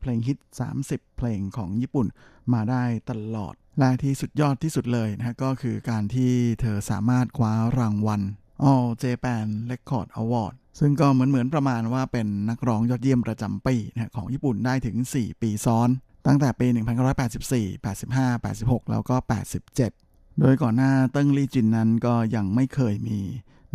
[0.00, 0.38] เพลงฮิต
[0.78, 2.06] 30 เพลงของญี่ปุ่น
[2.52, 8.22] มาได้ตลอด และที่สุดยอดที่สุดเลยนะก็คือการที่เธอสามารถคว้ารางวัล
[8.70, 15.88] All Japan Record Award ซึ่งก็เหมือนเหมือนประมาณว่าเป็นนักร้องยอดเยี่ยมประจำปีนะของญี่ปุ่นได้ถึง 4 ปีซ้อน
[16.26, 16.66] ตั้งแต่ปี
[17.30, 19.16] 1984 85 86 แล้วก็
[19.78, 23.18] 87 โดยก่อนหน้าเติ้งลี่จินนั้นก็ยังไม่เคยมี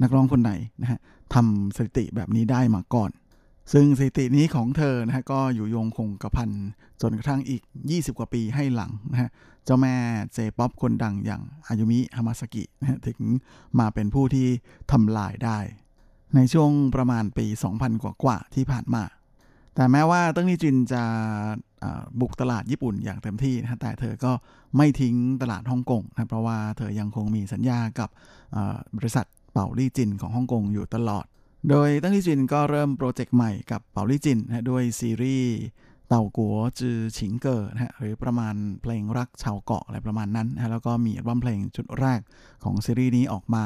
[0.02, 0.99] นักร้องคนไหนนะฮะ
[1.34, 3.12] ทำสถิติแบบนี้ได้มาก่อน
[3.72, 6.49] ซึ่งสถิตินี้ของเธอนะฮะก็อยู่ยงคงกระพัน
[7.01, 9.30] จนกระทั่งอีก 20 กว่าปีให้หลังนะฮะ
[9.66, 9.95] เจ้าแม่
[10.34, 13.20] J-pop คนดังอย่างอายูมิฮามาซากินะฮะถึง
[13.80, 14.47] มาเป็นผู้ที่
[14.91, 15.57] ทำลายได้
[16.36, 17.45] ในช่วงประมาณปี
[17.76, 19.03] 2000 กว่ากว่าที่ผ่านมา
[19.76, 21.03] แต่แม้ว่าเติ้งลี่จินจะ
[22.20, 24.32] บุกตลาดญี่ปุ่นอย่างเต็มที่นะแต่เธอก็
[24.78, 28.09] ไม่ทิ้งตลาดฮ่องกงนะเพราะว่าเธอยังคงมีสัญญากับ
[28.97, 31.26] บริษัทเป่าลี่จินของฮ่องกงอยู่ตลอด
[31.70, 35.55] โดยเติ้งลี่จินก็เริ่ม project ใหม่กับเป่าลี่จินนะด้วยซีรีส์
[36.07, 42.20] 島國之情歌นะฮะหรือประมาณเพลงรักชาวเกาะอะไรประมาณนั้นนะแล้วก็มีอัลบั้มเพลงชุดแรก
[42.64, 43.64] ของซีรีส์นี้ออกมา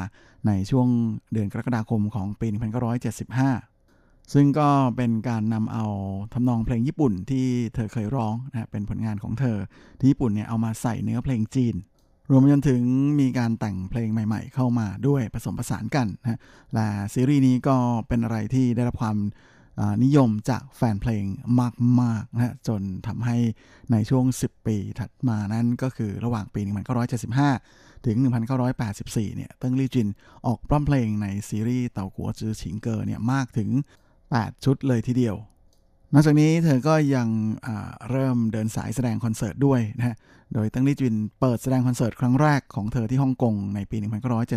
[0.47, 0.87] ในช่วง
[1.31, 2.47] เดือนกรกฎาคมของปี
[3.59, 5.85] 1975 ซึ่งก็เป็นการนำเอา
[6.33, 9.57] ทำนองเพลงญี่ปุ่นที่เธอเคยร้องนะเป็นผลงานของเธอ
[9.99, 11.75] ที่ญี่ปุ่นเนี่ยเอามาใส่เนื้อเพลงจีน
[12.31, 12.81] รวมจนถึง
[13.19, 16.39] มีการแต่งเพลงใหม่ ๆ เข้ามาด้วยผสมผสานกันนะ
[16.73, 19.17] และซีรีส์นี้ก็เป็นอะไรที่ได้รับความ
[20.03, 21.25] นิยมจากแฟนเพลง
[22.01, 23.37] มากๆนะจนทำให้
[23.91, 26.61] ในช่วง 10 ปีถัดมานั้นก็คือระหว่างปี
[27.33, 28.17] 1975 ถึง
[28.77, 30.07] 1984 เนี่ยเติ้งลี่จิน
[30.45, 33.69] ออกอัลบั้มเพลงในซีรีส์島國之情歌เนี่ยมากถึง
[34.17, 35.35] 8 ชุดเลยทีเดียว
[36.13, 37.27] นอกจากนี้เธอก็ยัง
[38.09, 40.15] เริ่มเดินสายแสดงคอนเสิร์ตด้วยนะฮะ
[40.53, 43.97] โดยเติ้งลี่จินเปิดแสดงคอนเสิร์ตครั้งแรกของเธอที่ฮ่องกงในปี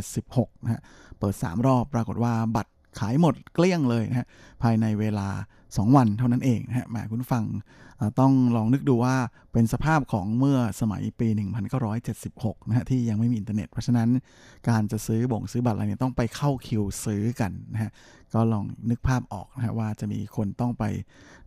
[0.03, 0.81] 1976 นะฮะ
[1.19, 4.27] เปิด 3 รอบปรากฏว่าบัตรขายหมดเกลี้ยงเลยนะฮะ
[4.63, 5.29] ภายในเวลา
[5.77, 7.45] 2 วันเท่านั้นเองนะฮะแหมคุณฟัง
[8.21, 9.17] ต้องลองนึกดูว่า
[9.53, 11.29] เป็นสภาพของเมื่อสมัยปี
[11.99, 14.09] 1976 นะฮะที่ยังไม่มีอินเทอร์เน็ต เพราะฉะนั้น
[14.69, 17.91] การจะซื้อบ่งซื้อบัตรอะไรเนี่ยต้องไปเข้าคิวซื้อกันนะฮะ
[18.35, 20.85] ก็ลองนึกภาพออกนะฮะว่าจะมีคนต้องไป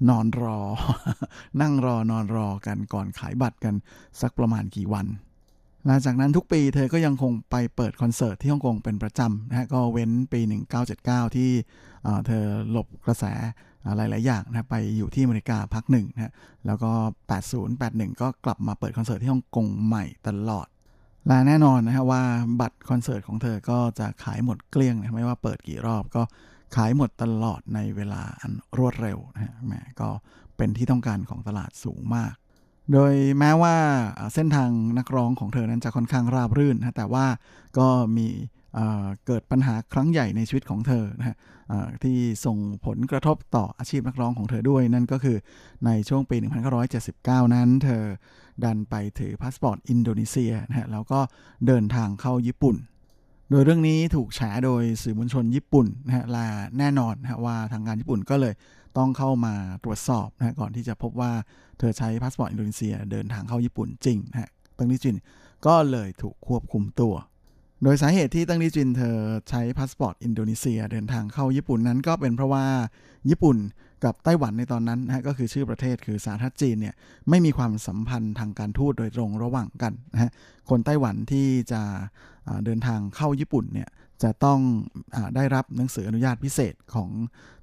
[0.09, 0.59] นอนรอ
[1.61, 3.75] นั่งรอนอนรอกันก่อนขายบัตรกัน
[4.21, 5.07] สักประมาณกี่วัน
[5.85, 10.41] หลังจากนั้นทุกปีเธอก็ยังคงไปเปิดคอนเสิร์ตที่ฮ่องกงเป็นประจำนะฮะก็เว้นปี
[10.89, 11.49] 1979 ที่
[12.27, 13.25] เธอหลบกระแส
[13.97, 16.33] หลาย ๆ อย่างนะไปอยู่ที่อเมริกาพักหนึ่งนะ
[16.65, 16.91] แล้วก็
[17.29, 20.67] 80 81 ก็กลับมาเปิดคอนเสิร์ตที่ฮ่องกงใหม่ตลอด
[21.27, 22.23] และแน่นอนนะฮะว่า
[22.59, 26.23] บัตรคอนเสิร์ตของเธอก็จะขายหมดเกลี้ยงนะไม่ว่าเปิดกี่รอบก็
[26.75, 30.09] ขายหมดตลอดในเวลาอันรวดเร็วนะฮะแหมก็
[30.57, 32.33] เป็นที่ต้องการของตลาดสูงมาก
[32.93, 33.75] โดยแม้ว่า
[34.33, 37.25] เส้นทางนักร้องของเธอนั้นจะค่อนข้างราบรื่นนะแต่ว่า
[37.77, 38.27] ก็มี
[39.25, 41.35] เกิดปัญหาครั้งใหญ่ในชีวิตของเธอนะฮะ
[42.03, 45.37] ที่ส่งผลกระทบต่ออาชีพนักร้องของเธอด้วย นั่นก็คือ
[45.85, 46.35] ในช่วงปี
[46.95, 48.03] 1979 นั้น เธอ
[48.63, 51.19] ดันไปถือพาสปอร์ตอินโดนีเซียนะฮะแล้วก็
[51.67, 52.75] เดินทางเข้าญี่ปุ่น
[53.49, 56.47] โดยเรื่องนี้ถูกแฉโดยสื่อมวลชนญี่ปุ่นนะฮะและ
[56.77, 58.53] แน่นอนนะว่าทางการญี่ปุ่นก็เลย
[58.97, 59.53] ต้องเข้ามา
[59.83, 61.31] ตรวจสอบนะก่อนที่จะพบว่า
[61.79, 65.17] เธอใช้พาสปอร์ตอินโดนีเซียเดินทางเข้าญี่ปุ่นจริงนะฮะเติ้งลี่จิน
[65.65, 67.13] ก็เลยถูกควบคุมตัว
[67.83, 69.17] โดยสาเหตุที่เติ้งลี่จินเธอ
[69.49, 72.65] ใช้พาสปอร์ตอินโดนีเซียเดินทางเข้าญี่ปุ่นนั้นก็เป็นเพราะว่า
[73.29, 73.57] ญี่ปุ่น
[74.03, 76.95] กับไต้หวันในตอนนั้นนะก็คือชื่อประเทศคือสาธารณรัฐจีนเนี่ย
[77.29, 80.31] ไม่มีความสัมพันธ์ทางการทูตโดยตรงระหว่างกันนะฮะ
[80.69, 81.81] คนไต้หวันที่จะ
[82.65, 83.89] เดินทางเข้าญี่ปุ่นเนี่ย
[84.23, 84.59] จะต้อง
[85.15, 87.09] อได้รับหนังสืออนุญาตพิเศษของ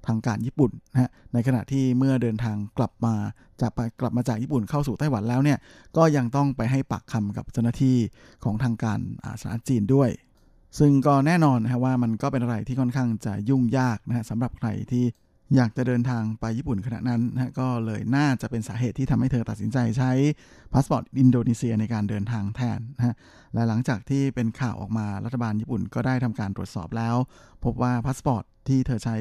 [0.07, 3.15] ทางการญี่ปุ่นนะฮะในขณะที่เมื่อเดินทางกลับมา
[3.61, 5.57] จากไปกลับมาจากญี่ปุ่นเข้าสู่ไต้หวันแล้วเนี่ย
[5.97, 7.97] ก็ยังต้องไปให้ปากคำกับเจ้าหน้าที่
[8.43, 10.09] ของทางการสาธารณรัฐจีนด้วย
[10.79, 15.05] ซึ่งก็แน่นอนนะฮะว่ามันก็เป็นอะไรที่ค่อนข้างจะยุ่งยากนะฮะสำหรับใครที่
[15.55, 20.11] อยากจะเดินทางไปญี่ปุ่นขณะนั้นนะก็เลยน่าจะเป็นสาเหตุที่ทำให้เธอตัดสินใจใช้
[20.73, 23.15] พาสปอร์ตอินโดนีเซียในการเดินทางแทนนะฮะ
[23.53, 27.15] และหลังจากที่เป็นข่าวออกมารัฐบาลญี่ปุ่นก็ได้ทำการตรวจสอบแล้ว
[27.63, 29.17] พบว่าพาสปอร์ตที่เธอใช้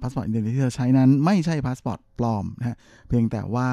[0.00, 2.76] พาสปอร์ตอินโดนีเซียที่เธอใช้นั้นไม่ใช่พาสปอร์ตปลอมนะฮะ
[3.08, 3.68] เพียงแต่ว่า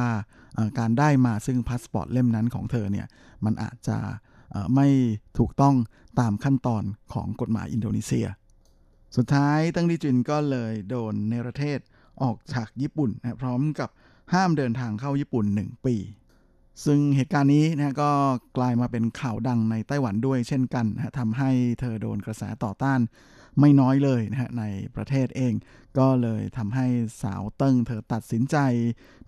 [0.79, 3.07] การได้มาซึ่งพาสปอร์ตเล่มนั้นของเธอเนี่ย
[3.45, 3.97] มันอาจจะ
[4.75, 4.87] ไม่
[5.39, 5.75] ถูกต้อง
[6.19, 8.25] ตามขั้นตอนของกฎหมายอินโดนีเซีย
[9.15, 11.79] สุดท้ายเติ้งลี่จินก็เลยโดนในประเทศ
[12.21, 13.89] ออกจากญี่ปุ่นนะพร้อมกับ
[14.33, 15.95] ห้ามเดินทางเข้าญี่ปุ่น 1 ปี
[16.85, 18.11] ซึ่งเหตุการณ์นี้นะก็
[18.57, 22.99] กลายมาเป็นข่าวดังในไต้หวันด้วยเช่นกันนะทำให้เธอโดนกระแสต่อต้าน
[23.59, 24.63] ไม่น้อยเลยนะฮะใน
[24.95, 25.53] ประเทศเอง
[25.97, 26.87] ก็เลยทำให้
[27.21, 28.57] สาวเติ้งเธอตัดสินใจ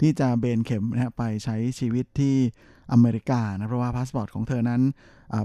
[0.02, 2.36] ที่จะเบนเข็มนะฮะไปใช้ชีวิตที่
[2.92, 4.82] อเมริกานะเพราะว่าพาสปอร์ตของเธอนั้น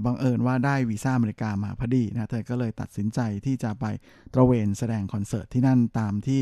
[0.04, 3.84] บังเอิญว่าได้วีซ่าอเมริกามาพอดีนะเธอก็เลยตัดสินใจที่จะไป
[4.34, 6.40] ตระเวนแสดงคอนเสิร์ตที่นั่นตามที่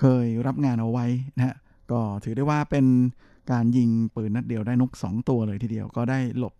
[0.00, 1.06] เคยรับงานเอาไว้
[1.36, 1.56] นะฮะ
[1.92, 2.86] ก็ถือได้ว่าเป็น
[3.52, 6.54] การยิงปืนนัดเดียวได้นก 2 ตัวเลยทีเดียวก็ได้หลบ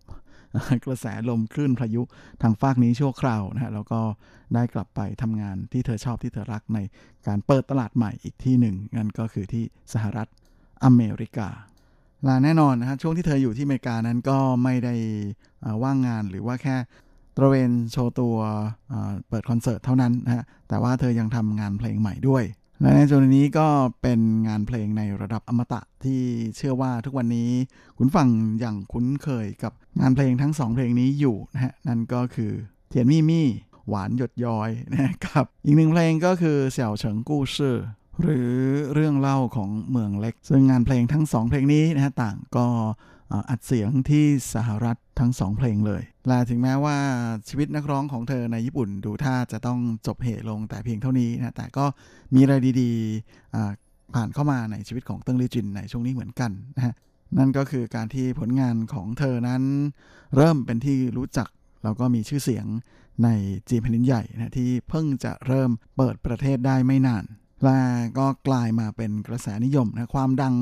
[0.85, 2.01] กระแสลมคลื่นพายุ
[2.41, 4.01] ทางฟากนี้ชั่วคราวนะฮะแล้วก็
[4.53, 6.79] ได้กลับไปทำงานที่เธอชอบที่เธอรักใน
[7.27, 9.63] การเปิดตลาดใหม่อีกที่หนึ่งนั่นก็คือที่
[9.93, 10.27] สหรัฐ
[10.83, 11.49] อเมริกา
[12.27, 14.95] ละแน่นอนนะฮะช่วงที่เธออยู่ที่อเมริกานั้นก็ไม่ได้
[15.83, 16.75] ว่างงานหรือว่าแค่
[17.37, 18.37] ตระเวนโชว์ตัว
[19.29, 22.43] เปิดคอนเสิร์ตเท่านั้นนะฮะแต่ว่าเธอยังทำงานเพลงใหม่ด้วย
[22.81, 23.67] และในจนนี้ก็
[24.01, 26.21] เป็นงานเพลงในระดับอมตะที่
[26.55, 27.49] เชื่อว่าทุกวันนี้
[27.97, 28.27] คุณฟัง
[28.59, 32.51] อย่างคุ้นเคยกับงานเพลงทั้งสองเพลงนี้อยู่นะฮะนั่นก็คือ
[32.89, 33.47] เทียนมี่มี่
[33.89, 37.77] หวานหยดย้อยนะครับอีกหนึ่งเพลงก็คือเสี่ยวเฉิงกู้ชื่อ
[38.21, 38.49] หรือ
[38.93, 42.65] เรื่องเล่าของเมืองเล็ก ซึ่งงานเพลงทั้งสองเพลงนี้นะฮะต่างก็
[43.49, 46.97] อัดเสียงที่สหรัฐทั้งสองเพลงเลย และถึงแม้ว่า
[47.47, 51.85] ชีวิตนักร้องของเธอในญี่ปุ่นดูท่าจะต้องจบเหตุลงแต่เพียงเท่านี้นะ แต่ก็
[52.33, 56.93] มีอะไรดีๆ ผ่านเข้ามาในชีวิตของเติ้งลี่จินในช่วงนี้เหมือนกันนะฮะ
[57.37, 59.63] นั่นก็คือการที่ผลงานของเธอนั้น
[60.35, 61.49] เริ่มเป็นที่รู้จัก
[61.83, 62.65] แล้วก็มีชื่อเสียง
[63.23, 63.29] ใน
[63.69, 67.23] จีนแผ่นดินใหญ่นะที่เพิ่งจะเริ่มเปิดประเทศได้ไม่นาน
[67.63, 67.79] และ
[68.17, 70.55] ก็กลายมาเป็นกระแสนิยมนะความดัง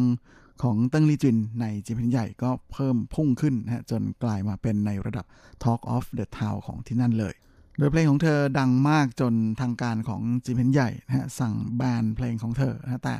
[0.63, 5.25] ของเติ้งลี่จินในจีนแผ่นใหญ่ก็เพิ่มพุ่งขึ้นนะจนกลายมาเป็นในระดับ
[5.63, 7.33] Talk of the Town ของที่นั่นเลย
[7.77, 13.15] โดยเพลงของเธอดังมากจนทางการของจีนแผ่นใหญ่นะสั่งแบนเพลงของเธอนะแต่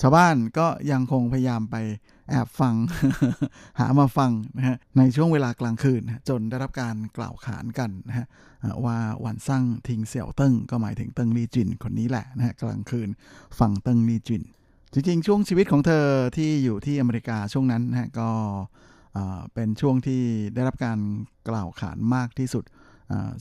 [0.00, 1.76] ชาวบ้านก็ยังคงพยายามไป
[2.30, 2.74] แอบฟัง
[3.80, 8.26] หามาฟังนะฮะในช่วงเวลากลางคืน จนได้รับการกล่าวขานกันนะฮะ
[8.84, 13.08] ว่า晚上聽小鄧ก็หมายถึงเติ้งลี่จินคนนี้แหละนะฮะกลางคืน
[13.58, 14.42] ฟังเติ้งลี่จิน
[14.92, 16.06] จริงๆ ช่วงชีวิตของเธอ
[16.36, 18.30] ที่อยู่ที่อเมริกาช่วงนั้นนะก็
[19.54, 20.22] เป็นช่วงที่
[20.54, 20.98] ได้รับการ
[21.48, 22.64] กล่าวขานมากที่สุด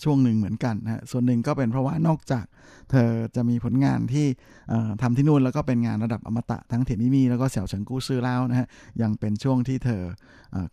[0.03, 2.45] ช่วงหนึ่งเหมือนกันนะส่วนหนึ่งก็เป็นเพราะว่านอกจาก
[2.91, 4.27] เธอจะมีผลงานที่
[5.01, 8.67] ทำที่นู่นแล้วก็เป็นงานระดับอมตะทั้งเถียนมิมีแล้วก็เสี่ยวเฉิงกู้ซื่อแล้วนะฮะ
[9.01, 10.01] ยังเป็นช่วงที่เธอ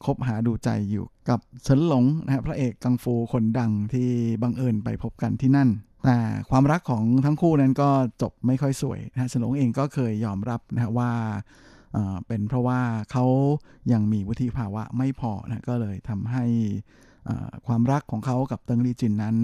[0.05, 4.09] คบหาดูใจอยู่กับเฉินหลงนะฮะพระเอกกังฟูคนดังที่
[4.43, 5.69] บังเอิญไปพบกันที่นั่น
[6.05, 6.19] แต่
[6.51, 7.91] ความรักของทั้งคู่นั้นก็
[8.23, 11.11] จบไม่ค่อยสวยนะเฉินหลงเองก็เคยยอมรับนะว่า
[12.27, 12.81] เป็นเพราะว่า
[13.13, 13.25] เขา
[13.93, 16.45] ยังมีวุฒิภาวะไม่พอนะก็เลยทำให้
[17.67, 19.37] ความรักของเขากับเติงลีจินนั้น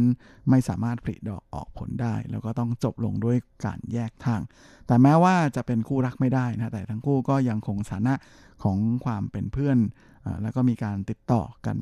[0.51, 4.41] ไม่สามารถผลิดอกออกผลได้ แล้วก็ต้องจบลงด้วยการแยกทาง
[4.87, 8.15] แต่แม้ว่าจะเป็นคู่รักไม่ได้นะแต่ทั้งคู่ก็ยังคงสถานะ
[8.63, 9.79] ของความเป็นเพื่อน
[10.25, 11.77] อแล้วก็มีการติดต่อกัน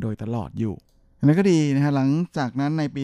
[0.00, 0.74] โดยตลอดอยู่
[1.24, 3.02] นั้นก็ดีนะฮะหลังจากนั้นในปี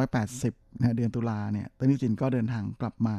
[0.00, 3.16] 1980นะเดือนตุลาเนี่ยเติงลีจินก็เดินทางกลับมา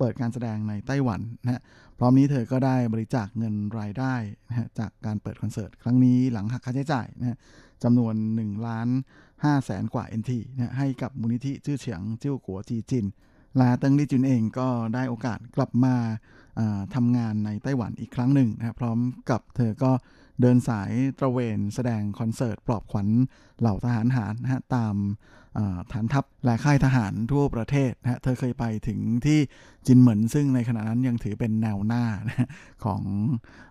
[0.00, 1.62] เปิดการแสดงในไต้หวันนะฮะ
[1.98, 4.14] พร้อมนี้เธอก็ได้บริจาคเงินรายได้
[4.48, 7.36] นะฮะจากการเปิดคอนเสิร์ตครั้งนี้หลังหักค่าใช้จ่ายนะฮะ
[7.82, 8.88] จำนวน1ล้าน
[9.26, 13.06] 5แสนกว่า NT นะให้กับมูลนิธิชื่อเฉียงจิ้วกัวจีจิน
[13.60, 15.94] ลาเติงลี่จุนเองก็ได้โอกาสกลับมา
[16.94, 18.98] ทำงานในไต้หวันอีกครั้งหนึ่งนะพร้อม
[19.30, 19.92] กับเธอก็
[20.40, 23.08] เดินสายตระเวนแสดงคอนเสิร์ตปลอบขวัญ
[23.60, 24.94] เหล่าทหารหารนะฮะตาม
[25.92, 29.38] ฐานทัพและค่ายทหารทั่วประเทศนะเธอเคยไปถึงที่
[29.86, 32.48] จินเหมินซึ่งในขณะนั้นยังถือเป็นแนวหน้านะ
[32.84, 33.02] ของ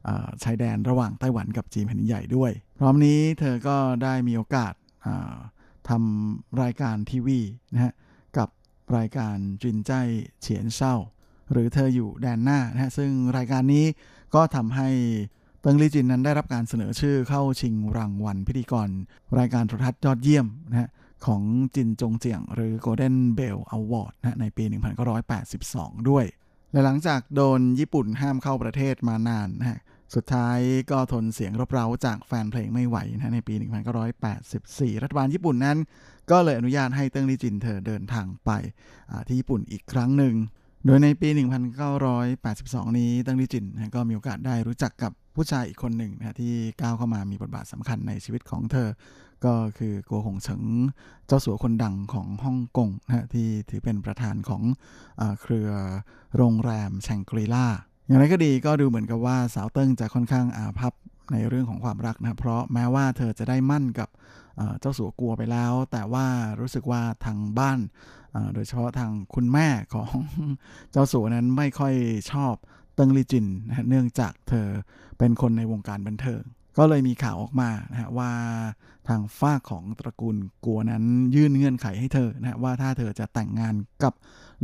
[0.07, 0.09] อ
[0.43, 4.73] ชายแดนระหว่างไต้หวันกับจีนแผ่นใหญ่ด้วย พร้อมนี้เธอก็ได้มีโอกาส
[5.89, 7.39] ทำรายการทีวี
[7.73, 7.93] นะฮะ
[8.37, 8.49] กับ
[8.97, 9.91] รายการจินใจ
[10.41, 10.95] เฉียนเศร้า
[11.51, 13.85] หรือเธออยู่แดนหน้านะฮะซึ่งรายการนี้
[14.35, 14.89] ก็ทำให้
[15.61, 18.89] เติงลี่จินนั้นได้รับการเสนอชื่อเข้าชิงรางวัลพิธีกร
[19.39, 20.89] รายการโทรทัศน์ยอดเยี่ยมนะฮะ
[21.25, 21.41] ของ
[21.75, 24.63] จินจงเจียง หรือ Golden Bell Award นะในปี
[25.37, 26.25] 1982 ด้วย
[26.71, 29.79] และหลังจากโดนญี่ปุ่นห้ามเข้าประเทศมานานนะฮะ
[30.15, 30.59] สุดท้าย
[30.91, 33.53] ก็ทนเสียงรบเร้าจากแฟนเพลงไม่ไหวนะในปี
[34.29, 35.77] 1984 รัฐบาลญี่ปุ่นนั้น
[36.31, 38.51] ก็เลยอนุญาตให้เติ้งลีจินเธอเดินทางไป
[39.27, 40.35] ที่ญี่ปุ่นอีกครั้งหนึ่ง
[40.85, 41.29] โดยในปี
[42.13, 43.65] 1982 นี้เติ้งลีจิน
[43.95, 48.87] ก็มีโอกาสได้รู้จักกับผู้ชายอีกคนหนึ่งนะที่ก้าวเข้ามามีบทบาทสำคัญในชีวิตของเธอ
[49.45, 50.63] ก็คือกัวหงเฉิง
[51.27, 54.63] เจ้าสัวคนดังของฮ่องกงนะที่ถือเป็นประธานของ
[55.21, 55.69] อเครือ
[56.37, 57.65] โรงแรมแชงกรีล่า
[58.07, 60.93] อย่างไรก็ดีก็ดูเหมือนกับว่าสาวเติ้งจะค่อนข้างอาภัพ
[61.33, 64.09] ในเรื่องของความรักนะเพราะแม้ว่าเธอจะได้มั่นกับ
[64.79, 66.25] เจ้าสัวกลัวไปแล้ว แต่ว่า
[66.59, 67.79] รู้สึกว่าทางบ้าน
[68.53, 70.11] โดยเฉพาะทางคุณแม่ของ
[70.91, 71.93] เจ้าสัวนั้นไม่ค่อย
[72.31, 72.53] ชอบ
[72.95, 74.67] เติ้งลี่จวินนะเนื่องจากเธอ
[75.17, 76.41] เป็นคนในวงการบันเทิง
[76.77, 78.31] ก็เลยมีข่าวออกมานะฮะว่า
[79.09, 81.03] ทางฝ่ายของตระกูลกัวนั้น
[81.35, 84.13] ยื่นเงื่อนไขให้เธอนะว่าถ้าเธอจะแต่งงานกับ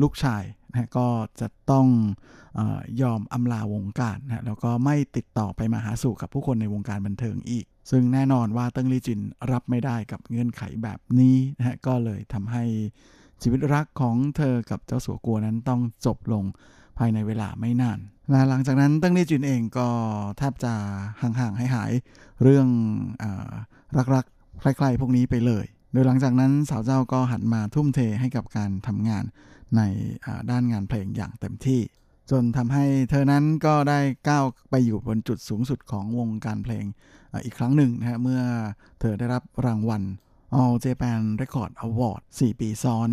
[0.01, 1.07] ลูกชายนะก็
[1.39, 2.59] จะต้อง
[3.01, 9.19] ยอมอำลาวงการนะแล้วก็ไม่ติดต่อไปมาหาสู่กับผู้คนในวงการบันเทิงอีก ซึ่งแน่นอนว่าเติ้งลี่จวิน
[9.51, 12.63] รับไม่ได้กับเงื่อนไขแบบนี้นะก็เลยทำให้
[13.41, 16.43] ชีวิตรักของเธอกับเจ้าสัวกัวนั้นต้องจบลง
[16.97, 19.87] ภายในเวลาไม่นานและหลังจากนั้นตั้งนี่จินเองก็
[20.37, 20.73] แทบจะ
[21.21, 21.91] ห่างๆให้หาย
[22.43, 22.67] เรื่อง
[23.23, 23.25] อ
[24.15, 24.25] รัก
[24.65, 29.23] ๆใกล้ๆพวกนี้ไปเลย โดยหลังจากนั้นสาวเจ้าก็หันมาทุ่มเทให้กับการทำงาน
[29.77, 29.81] ใน
[30.49, 31.81] ด้านงานเพลงอย่างเต็มที่
[32.31, 33.99] จนทำให้เธอนั้นก็ได้
[34.29, 36.85] ก้าวไปอยู่บนจุดสูงสุดของวงการเพลง
[37.45, 38.41] อีกครั้งหนึ่งนะฮะเมื่อ
[38.99, 40.03] เธอได้รับรางวัล
[40.61, 43.09] All Japan Record Award 4 ปีซ้อน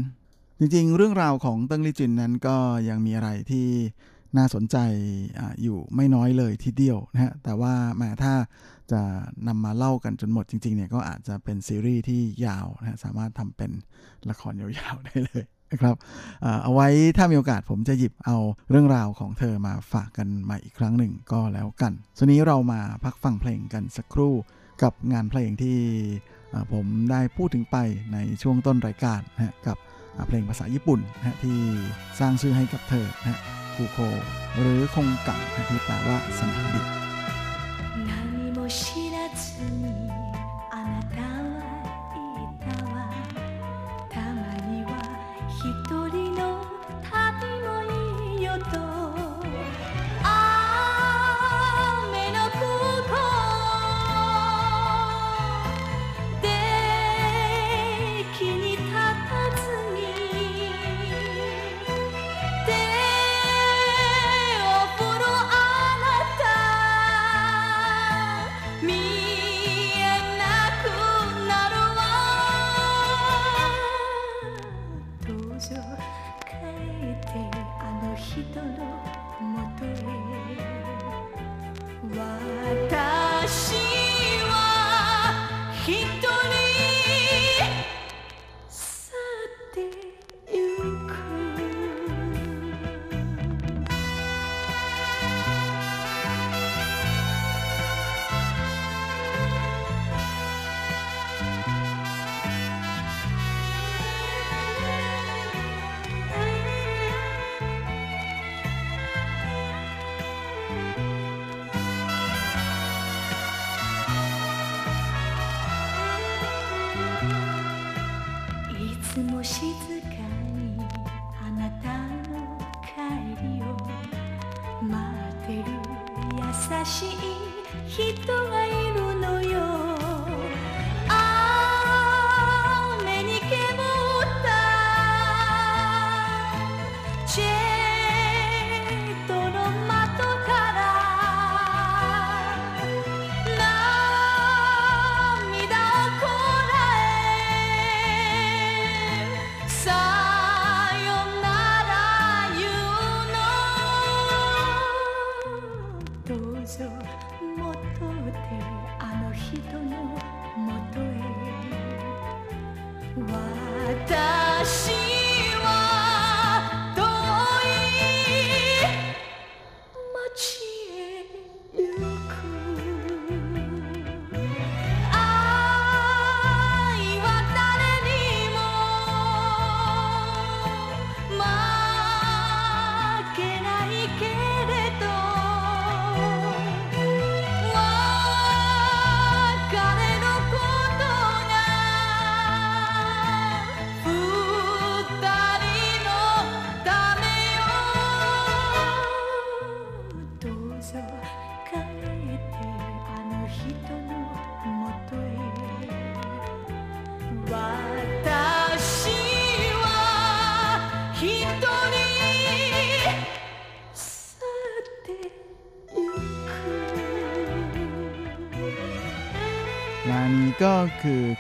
[0.58, 2.56] จริงๆ เรื่องราวของเติ้งลี่จินนั้นก็
[2.88, 3.68] ยังมีอะไรที่
[4.36, 4.76] น่าสนใจ
[5.38, 8.34] ออยู่ไม่น้อยเลยทีเดียวนะฮะ แต่ว่าแม้ถ้า
[8.92, 9.00] จะ
[9.48, 13.70] นำมาเล่ากันจนหมดจริงๆเนี่ยก็อาจจะเป็นซีรีส์ที่ยาวนะสามารถทำเป็น
[14.30, 15.96] ละครยาวๆได้เลยนะครับ
[16.62, 18.36] เอาไว้ถ้ามีโอกาสผมจะหยิบเอา
[18.70, 24.34] เรื่องราวของเธอมาฝากกันใหม่อีกครั้งหนึ่งก็แล้วกันส่วนนี้เรามาพักฟังเพลงกันสักครู่
[24.82, 25.78] กับงานเพลงที่
[26.72, 27.76] ผมได้พูดถึงไป
[28.12, 29.76] ในช่วงต้นรายการนะกับ
[30.28, 31.58] เพลงภาษาญี่ปุ่นนะที่
[32.20, 33.40] สร้างชื่อให้กับเธอนะ
[33.74, 33.98] ฟูโค
[34.58, 36.84] หรือคงกังที่แปลว่าสนามบิน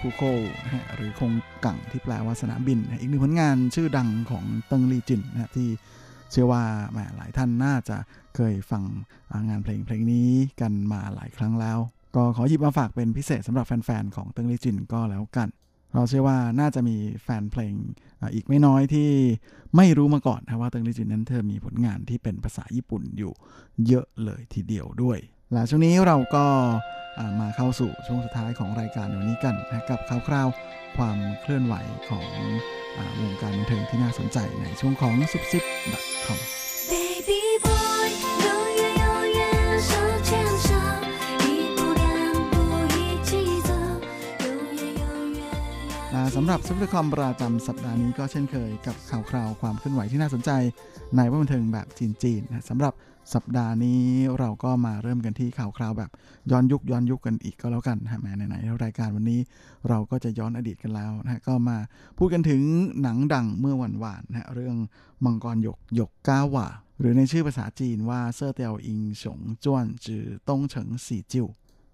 [0.02, 0.22] คูโค
[0.94, 1.32] หรือคง
[1.64, 5.68] กังที่แปลว่าสนามบิน อีกหนึ่งผลงานชื่อดังของเติงลีจินนะที่
[6.30, 7.96] เชื่อว่าแหมหลายท่านน่าจะ
[8.36, 8.82] เคยฟัง
[9.48, 10.28] งานเพลงเพลงนี้
[10.60, 11.78] กันมาหลายครั้งแล้ว
[12.16, 15.48] ก็ขอหยิบมาฝากเป็นพิเศษสำหรับแฟนๆของเติงลีจินก็แล้วกัน
[15.94, 17.74] เราเชื่อว่าน่าจะมีแฟนเพลง
[18.34, 19.10] อีกไม่น้อยที่
[19.76, 23.32] ไม่รู้มาก่อนนะว่าเติงลีจินนั้นเธอมีผลงานที่เป็นภาษาญี่ปุ่นอยู่
[23.86, 25.18] เยอะเลยทีเดียวด้วย
[25.52, 26.44] และช่วงนี้เราก็
[27.40, 31.74] มาเข้าสู่ช่วงสุดท้ายของรายการวันนี้กันนะกับข่าวคราวความเคลื่อนไหว
[32.08, 32.28] ของ
[32.96, 35.64] อวงการบันเทิงที่น่าสนใจในช่วงของซุปซิป
[36.26, 36.38] .com
[46.36, 50.50] สำหรับซุปเปอร์คอมประจำสัปดาห์นี้ก็เช่นเคยกับข่าวคราวความเคลื่อนไหวที่น่าสนใจ
[51.16, 52.92] ในวงบันเทิงแบบจีนๆนะสำหรับ
[53.34, 54.02] สัปดาห์นี้
[54.38, 56.10] เราก็มาเริ่มกันที่ข่าวคราวแบบ
[56.50, 59.40] ย้อนยุคย้อนยุคกันอีกก็แล้วกันนะแม้ไหนๆรายการวันนี้
[59.88, 61.76] เราก็จะย้อนอดีตกันแล้วนะก็มา
[62.18, 62.62] พูดกันถึง
[63.02, 64.76] หนังดังเมื่อวันวานนะเรื่อง
[65.24, 66.66] มังกรหยกหยกก๊าหว่า
[67.00, 71.46] หรือในชื่อภาษาจีนว่าเซอร์เตียวอิงฉงจ้วนจือต้งเฉิงสี่จิว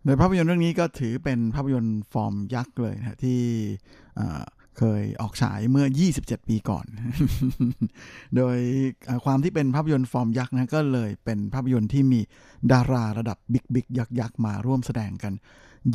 [0.04, 3.40] โดยภาพยนตร์เรื่องนี้ก็ถือเป็นภาพยนตร์ฟอร์มยักษ์เลยนะที่
[4.78, 5.86] เคยออกฉายเมื่อ
[6.18, 6.86] 27 ปีก่อน
[8.36, 8.58] โดย
[9.24, 12.20] ความที่เป็นภาพยนตร์ฟอร์มยักษ์นะก็เลยเป็นภาพยนตร์ที่มี
[12.72, 15.32] ดาราระดับบิ๊กบิ๊กยักษ์ยักษ์มาร่วมแสดงกัน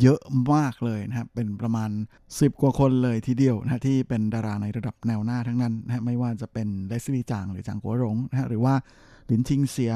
[0.00, 0.20] เยอะ
[0.54, 1.90] มากเลยนะครับ เป็นประมาณ
[2.28, 8.74] 10 กว่าคนเลยทีเดียวนะที่เป็นดาราในระดับแนวหน้าทั้งนั้นนะไม่ว่าจะเป็นเลสลี่จางหรือจางกั๋วหลงนะฮะหรือว่า
[9.26, 9.94] หลินชิงเสีย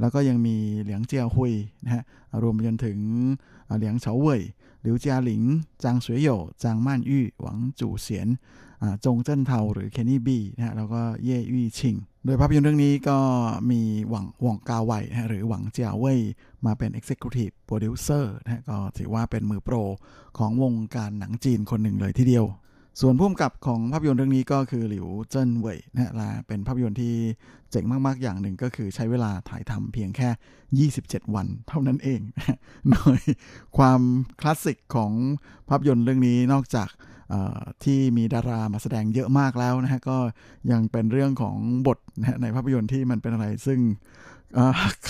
[0.00, 1.52] แล้วก็ยังมีเหลียงเจียฮุย
[1.84, 2.02] นะฮะ
[2.42, 2.98] รวมไปจนถึง
[3.76, 4.40] เหลียงเฉาเว่ย
[4.84, 5.42] ลิวจาหลิง
[5.82, 6.28] จางสวยโย
[6.62, 8.28] จางม่านยู่หวังจู่เสียน
[9.04, 13.18] จงเจิ้นเทาหรือเคนนี่บีนะฮะแล้วก็เย่ยี่ชิง โดยภาพยนตร์เรื่องนี้ก็
[13.70, 16.20] มีหวังหวังกาไวนะฮะหรือหวังเจียเว่ย
[16.66, 19.76] มาเป็น Executive Producer นะฮะก็ถือว่าเป็นมือโปร
[20.38, 22.44] ของวงการหนังจีนคนหนึ่งเลยทีเดียว
[23.00, 26.10] ส่วนผู้กำกับของภาพยนตร์เรื่องนี้ก็คือหลิวเจิ้นเว่ยนะฮะ
[26.46, 27.14] เป็นภาพยนตร์ที่
[27.70, 32.20] เจ๋งมากๆอย่างหนึ่งก็คือใช้เวลาถ่ายทำเพียงแค่ 27 วันเท่านั้นเอง
[32.90, 33.20] โดย
[33.76, 34.00] ความ
[34.40, 35.12] คลาสสิกของ
[35.68, 36.88] ภาพยนตร์เรื่องนี้นอกจาก
[37.84, 40.18] ที่มีดารามาแสดงเยอะมากแล้วนะฮะก็
[40.72, 43.78] ยังเป็นเรื่องของบทนะในภาพยนตร์ที่มันเป็นอะไรซึ่ง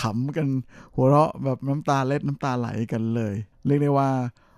[0.01, 0.47] ขำกัน
[0.95, 3.35] หัวเราะแบบน้ำตาเล็ดน้ำตาไหลกันเลย
[3.66, 4.11] เรียกได้ว่า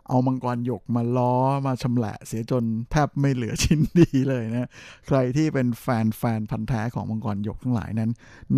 [0.08, 1.34] เอามังกรหยกมาล้อ
[1.66, 4.68] มาชำแหละเสียจนแทบไม่เหลือชิ้นดีเลยนะ
[5.06, 8.10] ใครที่เป็นแฟนแฟนพันธ์แท้ของมังกรหยกทั้งหลายนั้น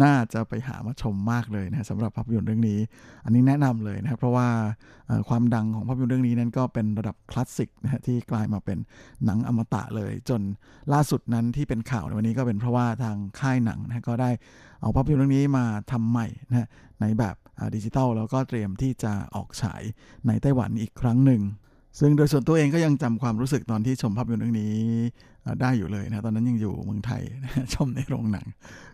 [0.02, 2.78] น่าจะไปหามาชมมากเลยนะสำหรับภาพยนตร์เรื่องนี้
[3.24, 4.48] อันนี้แนะนำเลยนะครับ เพราะว่า
[5.28, 8.78] ความดังของภาพยนตร์เรื่องนี้นั้นก็เป็นระดับคลาสสิกนะฮะที่กลายมาเป็น
[9.24, 10.40] หนังอมตะเลย จน
[10.92, 14.30] ล่าสุดนั้นที่เป็นข่าวในวันนี้ก็เป็นเพราะว่าทางค่ายหนังนะก็ได้
[14.80, 16.68] เอาภาพยนตร์เรื่องนี้มาทำใหม่นะ
[17.00, 17.36] ในแบบ
[17.74, 19.82] ดิจิตอลแล้วก็เตรียมที่จะออกฉาย
[20.26, 21.42] ในไต้หวันอีกครั้งหนึ่ง
[22.00, 24.74] ซึ่งโดยส่วนตัวเองก็ยังจำความรู้สึกตอนที่ชมภาพยนตร์เรื่องนี้
[25.60, 27.22] ได้อยู่เลยนะตอนนั้นยังอยู่เมืองไทย
[27.74, 28.46] ชมในโรงหนัง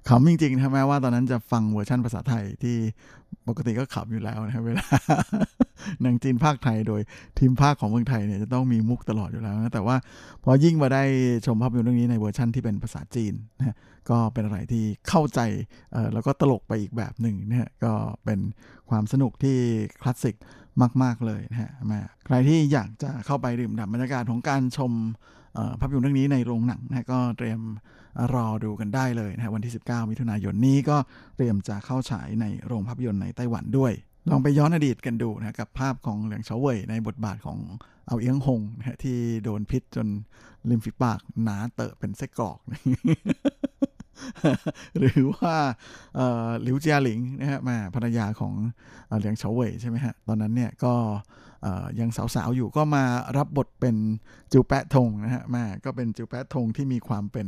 [0.08, 2.76] ขำจริงๆนะแม้ว่าตอนนั้นจะฟังเวอร์ชันภาษาไทยที่
[3.48, 4.86] ปกติก็ขำอยู่แล้วนะเวลา
[6.02, 7.00] หนังจีนภาคไทยโดย
[7.38, 9.96] ทีมภาคของเมืองไทยเนี่ยจะต้องมีมุกตลอดอยู่แล้วนะแต่ว่า
[10.44, 11.02] พอยิ่งมาได้
[11.46, 13.76] ชมภาพยนตร์เรื่องนี้ในเวอร์ชันที่เป็นภาษาจีนนะ
[14.10, 15.40] ก็เป็นอะไรที่เข้าใจ
[16.12, 17.92] แล้วก็ตลกไปอีกแบบหนึ่งนะฮะก็
[18.24, 18.40] เป็น
[18.90, 19.56] ความสนุกที่
[20.02, 20.36] คลาสสิก
[21.02, 24.92] มาก ๆ เลยนะฮะมาใครที่อยากจะเข้าไปดื่มด่ำบรรยากาศของการชม
[25.80, 27.60] ภาพยนตร์เรื่องนี้ในโรงหนังนะก็เตรียม
[28.34, 30.96] รอดูกันได้เลยนะวันที่ 19 มิถุนายนนี้ก็
[31.36, 33.92] เตรียมจะเข้าฉายในโรงภาพยนตร์ในไต้หวันด้วย
[34.30, 37.58] ลองไปย้อนอดีตกันดูนะกับภาพของเหลียงเฉาเว่ยในบทบาทของ
[38.06, 40.06] เอาเอียงหงนะที่โดนพิษจน
[40.70, 42.58] ริมฝีปากหนาเตอะเป็นไส้กรอก
[44.98, 45.54] หรือว่า
[46.62, 48.54] หลิวเจียหลิงนะฮะมาภรรยาของ
[49.18, 50.94] เหลียงเฉาเว่ยใช่ไหมฮะตอนนั้นเนี่ยก็
[52.00, 53.04] ยังสาวๆอยู่ก็มา
[53.36, 53.96] รับบทเป็น
[54.52, 57.46] จิวแปะทงนะฮะมาก็เป็นจิวแปะทงที่มีความเป็น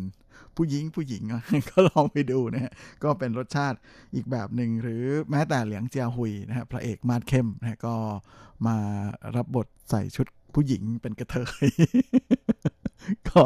[0.56, 1.22] ผู้หญิงผู้หญิง
[1.70, 2.72] ก็ลองไปดูนะฮะ
[3.02, 3.78] ก็เป็นรสชาติ
[4.14, 7.94] อีกแบบหนึ่งหรือแม้แต่เหลียงเจียหุยนะฮะพระเอกมาดเข้มนะฮะก็
[8.66, 8.76] มา
[9.36, 11.68] รับบทใส่ชุดผู้หญิงเป็นกระเทย
[13.28, 13.42] ก็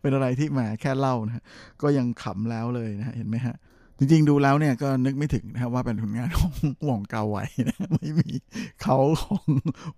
[0.00, 1.44] เป็นอะไรที่มาแค่เล่านะ
[1.82, 3.56] ก็ยังขำแล้วเลยนะเห็นไหมฮะ
[3.98, 6.52] จริง ๆ ดูแล้วเนี่ยก็นึกไม่ถึงนะครับว่าเป็นผลงานของ
[6.88, 7.36] วองกาไว
[7.68, 8.30] นะไม่มี
[8.82, 9.44] เขาของ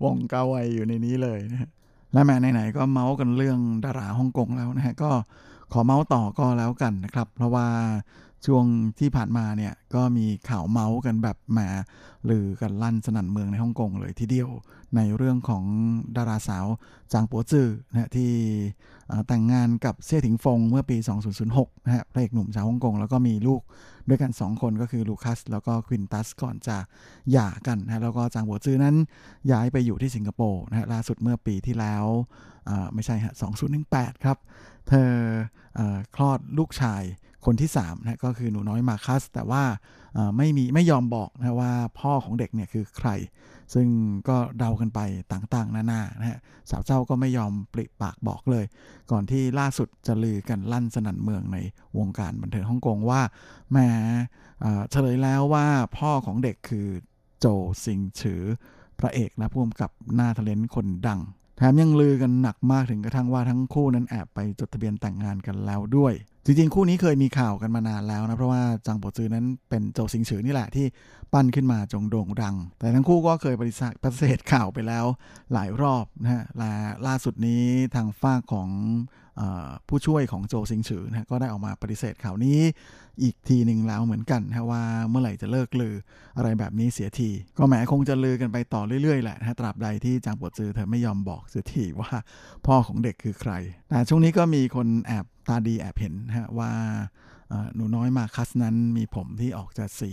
[0.05, 1.71] วองกาไวอยู่ในนี้เลยนะ
[2.13, 5.11] และแม้ไหนๆก็เมาส์กันเรื่องดาราฮ่องกงแล้วนะฮะก็
[5.73, 7.67] ขอเมาส์ต่อก็แล้วกันนะครับ เพราะว่า
[8.47, 8.65] ช่วง
[8.99, 11.59] ที่ผ่านมาเนี่ยก็มีข่าวเมาส์กันแบบแหม
[12.31, 14.51] ลือกันลั่นสนั่นเมืองในฮ่องกงเลยทีเดียว
[14.97, 15.65] ในเรื่องของ
[16.17, 16.67] ดาราสาว
[17.13, 18.33] จางปัวจื้อนะที่
[19.29, 20.97] แต่งงานกับเซี่ยถิงฟงเมื่อปี
[21.41, 23.63] 2006นะฮะพระเอกหนุ่มชาวฮ่องกงแล้วก็มีลูก
[24.09, 26.77] ด้วยกัน 2 คนก็คือลูคัสแล้วก็ควินตัสก่อนจะ
[27.33, 28.97] หย่ากันนะแล้วก็จางบัวจื้อนั้น
[29.53, 32.05] ย้ายไปอยู่ที่สิงคโปร์นะฮะล่าสุดเมื่อปีที่แล้ว
[32.95, 33.33] ไม่ใช่ฮะ
[33.79, 34.39] 2018 ครับ
[34.89, 35.11] เธอ
[35.79, 35.81] อ
[36.15, 37.03] คลอดลูกชาย
[37.47, 39.63] คนที่3นะก็คือหนูน้อยมาคัส แต่ว่า
[40.37, 43.11] ไม่มีไม่ยอมบอกนะว่าพ่อของเด็กเนี่ยคือใคร
[43.75, 43.89] ซึ่ง
[44.29, 45.01] ก็เดากันไป
[45.33, 46.39] ต่างๆ นานานะฮะ
[46.71, 48.65] สาวเจ้าก็ไม่ยอมปริปากบอกเลย
[49.11, 51.59] ก่อนที่ล่าสุดจะลือกันลั่นสนั่นเมืองใน
[51.99, 53.21] วงการบันเทิงฮ่องกงว่า
[53.71, 53.79] แหม
[54.91, 55.67] เฉลยแล้วว่า
[55.99, 56.89] พ่อของเด็กคือ
[57.41, 57.47] โจ
[57.85, 58.43] ซิงฉือ
[58.99, 61.21] พระเอกนะพ่วงกับหน้าทะเลนคนดัง
[61.57, 66.15] แถมยังลือกันหนักมากถึงกระทั่งว่าทั้งคู่นั้นแอบไปจดทะเบียนแต่งงานกันแล้วด้วย
[66.45, 70.87] จริงๆ คู่นี้เคยมีข่าวกันมานานแล้วนะ เพราะว่าจังปซือนั้นเป็นโจซิงฉือนี่แหละที่
[71.33, 73.75] ปั้นขึ้นมาจงโด่งดัง แต่ทั้งคู่ก็เคยปฏิ
[74.19, 75.05] เสธข่าวไปแล้ว
[75.53, 76.73] หลายรอบนะฮะและ
[77.07, 77.65] ล่าสุดนี้
[77.95, 78.69] ทางฝ้าของ
[79.41, 79.43] อ
[79.89, 82.61] ผู้ช่วยของโจซิงฉือนะก็ได้ออกมาปฏิเสธข่าวนี้
[83.23, 85.95] อีกทีหนึ่งแล้วเหมือนกันนะว่าเมื่อไหร่จะเลิกลือ
[86.37, 92.11] อะไรแบบนี้เสียที ก็แหมคงจะลือกันไปต่อเรื่อยๆแหละนะตราบใดที่จางปวดซือเธอไม่ยอมบอกเสียทีว่า
[92.67, 93.53] พ่อของเด็กคือใคร
[93.89, 96.73] แต่ช่วงนี้ก็มีคนแอบตาดีแอบเห็นฮะว่า
[97.75, 100.13] หนูน้อยมาคัสนั้นมีผมที่ออกจะสี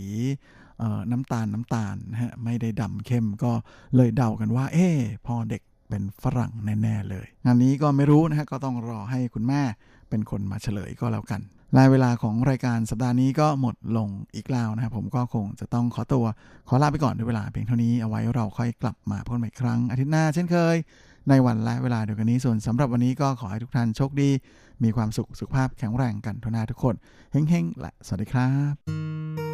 [1.10, 3.52] น้ำตาลน้ำตาลนะฮะไม่ได้ดำเข้มก็
[3.96, 4.88] เลยเดากันว่า เอ๊
[5.26, 9.62] พ่อเด็กเป็นฝรั่งแน่ ๆ เลย งานนี้ก็ไม่รู้นะฮะก็ต้องรอให้คุณแม่
[10.08, 11.40] เป็นคนมาเฉลยก็แล้วกัน
[11.76, 16.24] ลายเวลาของรายการสัปดาห์นี้ก็หมดลงอีกแล้วนะครับผมก็คงจะต้องขอตัว
[16.68, 20.76] ขอลาไปก่อนด้วยเวลาเพียงเท่านี้เอาไว้เราค่อยกลับมาพบกันใหม่ครั้งอาทิตย์หน้าเช่นเคย
[21.28, 24.30] ในวันและเวลาเดียวกันนี้ส่วนสำหรับวันนี้ก็ขอให้ทุกท่านโชคดี
[24.82, 26.94] มีความสุขสุขภาพแข็งแรงกันทุกนาทุกคน
[27.32, 29.49] เฮ้งๆและสวัสดีครับ